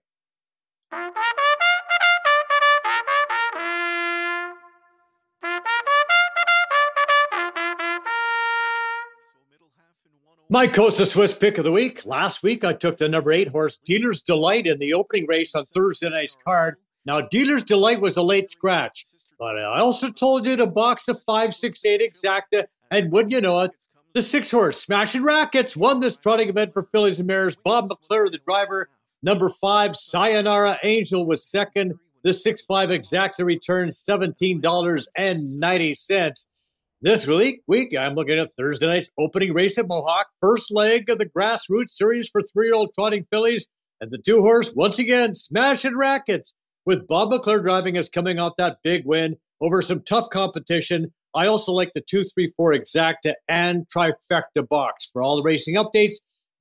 [10.51, 12.05] My Costa Swiss pick of the week.
[12.05, 15.65] Last week, I took the number eight horse, Dealer's Delight, in the opening race on
[15.67, 16.75] Thursday night's card.
[17.05, 19.05] Now, Dealer's Delight was a late scratch,
[19.39, 23.71] but I also told you to box a 568 exacta, and wouldn't you know it,
[24.13, 27.55] the six horse Smashing Rackets won this trotting event for fillies and mares.
[27.55, 28.89] Bob McClure, the driver.
[29.23, 31.93] Number five, Sayonara Angel was second.
[32.23, 36.45] The six five exacta returned $17.90.
[37.03, 41.17] This week, week, I'm looking at Thursday night's opening race at Mohawk, first leg of
[41.17, 43.65] the grassroots series for three year old trotting fillies.
[43.99, 46.53] And the two horse, once again, smashing rackets
[46.85, 51.11] with Bob McClure driving us coming off that big win over some tough competition.
[51.33, 55.09] I also like the 234 Exacta and Trifecta box.
[55.11, 56.13] For all the racing updates,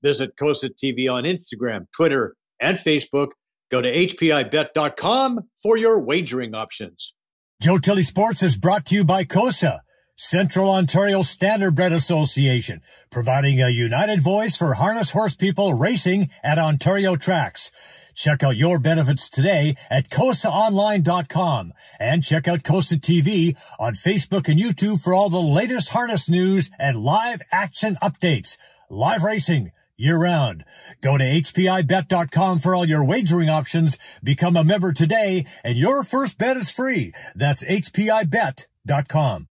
[0.02, 3.32] visit COSA TV on Instagram, Twitter, and Facebook.
[3.70, 7.12] Go to hpibet.com for your wagering options.
[7.60, 9.82] Joe Tilley Sports is brought to you by COSA.
[10.20, 17.16] Central Ontario Standardbred Association, providing a united voice for harness horse people racing at Ontario
[17.16, 17.70] tracks.
[18.14, 24.60] Check out your benefits today at COSAOnline.com and check out COSA TV on Facebook and
[24.60, 28.58] YouTube for all the latest harness news and live action updates.
[28.90, 30.66] Live racing year round.
[31.00, 33.96] Go to HPIBet.com for all your wagering options.
[34.22, 37.14] Become a member today and your first bet is free.
[37.34, 39.46] That's HPIBet.com.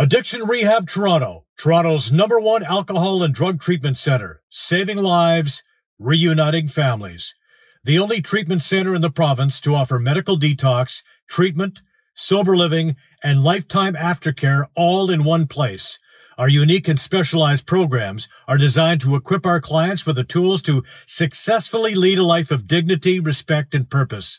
[0.00, 5.64] Addiction Rehab Toronto, Toronto's number one alcohol and drug treatment center, saving lives,
[5.98, 7.34] reuniting families.
[7.82, 11.80] The only treatment center in the province to offer medical detox, treatment,
[12.14, 12.94] sober living,
[13.24, 15.98] and lifetime aftercare all in one place.
[16.38, 20.84] Our unique and specialized programs are designed to equip our clients with the tools to
[21.08, 24.38] successfully lead a life of dignity, respect, and purpose.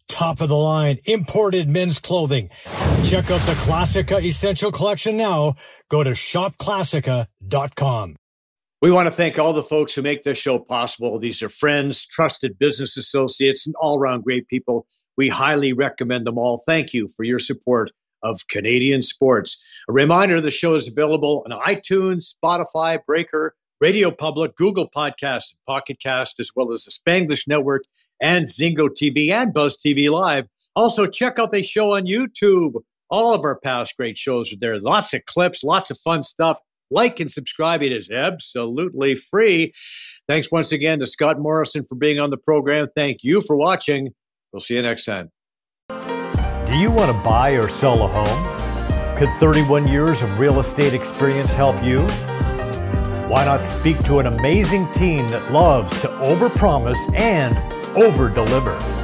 [0.09, 2.49] Top of the line imported men's clothing.
[3.05, 5.57] Check out the Classica Essential Collection now.
[5.90, 8.16] Go to shopclassica.com.
[8.85, 11.18] We want to thank all the folks who make this show possible.
[11.18, 14.87] These are friends, trusted business associates, and all around great people.
[15.16, 16.59] We highly recommend them all.
[16.66, 19.59] Thank you for your support of Canadian sports.
[19.89, 25.64] A reminder the show is available on iTunes, Spotify, Breaker, Radio Public, Google Podcasts, and
[25.66, 27.85] Pocket Cast, as well as the Spanglish Network
[28.20, 30.47] and Zingo TV and Buzz TV Live.
[30.76, 32.82] Also, check out the show on YouTube.
[33.09, 34.78] All of our past great shows are there.
[34.78, 36.59] Lots of clips, lots of fun stuff.
[36.95, 37.82] Like and subscribe.
[37.82, 39.72] It is absolutely free.
[40.28, 42.86] Thanks once again to Scott Morrison for being on the program.
[42.95, 44.11] Thank you for watching.
[44.53, 45.30] We'll see you next time.
[45.88, 49.18] Do you want to buy or sell a home?
[49.18, 52.07] Could 31 years of real estate experience help you?
[53.28, 57.57] Why not speak to an amazing team that loves to overpromise and
[57.97, 59.03] overdeliver?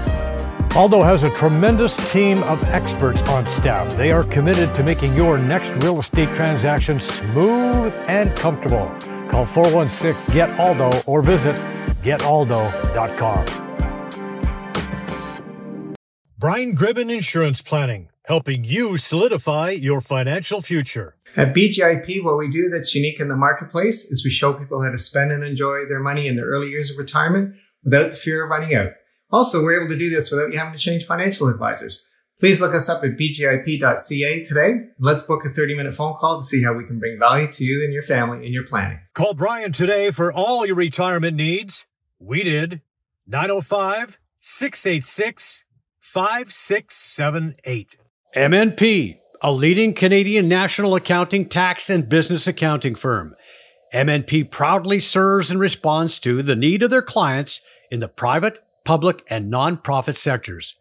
[0.76, 3.96] Aldo has a tremendous team of experts on staff.
[3.96, 8.86] They are committed to making your next real estate transaction smooth and comfortable.
[9.28, 11.56] Call 416 GET ALDO or visit
[12.04, 13.46] getaldo.com.
[16.38, 21.16] Brian Gribben Insurance Planning, helping you solidify your financial future.
[21.36, 24.92] At BGIP, what we do that's unique in the marketplace is we show people how
[24.92, 28.44] to spend and enjoy their money in their early years of retirement without the fear
[28.44, 28.92] of running out.
[29.30, 32.06] Also, we're able to do this without you having to change financial advisors.
[32.40, 34.70] Please look us up at bgip.ca today.
[34.98, 37.64] Let's book a 30 minute phone call to see how we can bring value to
[37.64, 38.98] you and your family in your planning.
[39.14, 41.86] Call Brian today for all your retirement needs.
[42.18, 42.80] We did
[43.26, 45.64] 905 686
[46.00, 47.96] 5678.
[48.34, 53.36] MNP, a leading Canadian national accounting, tax, and business accounting firm.
[53.92, 57.60] MNP proudly serves and responds to the need of their clients
[57.90, 60.76] in the private public, and nonprofit sectors.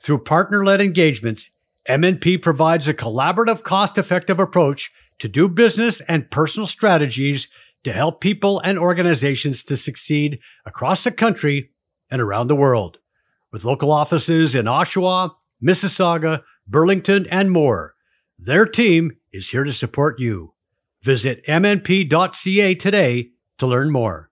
[0.00, 1.50] Through partner led engagements,
[1.88, 7.48] MNP provides a collaborative, cost effective approach to do business and personal strategies
[7.84, 11.70] to help people and organizations to succeed across the country
[12.10, 12.98] and around the world.
[13.52, 15.30] With local offices in Oshawa,
[15.62, 17.94] Mississauga, Burlington, and more,
[18.38, 20.54] their team is here to support you.
[21.02, 24.30] Visit mnp.ca today to learn more.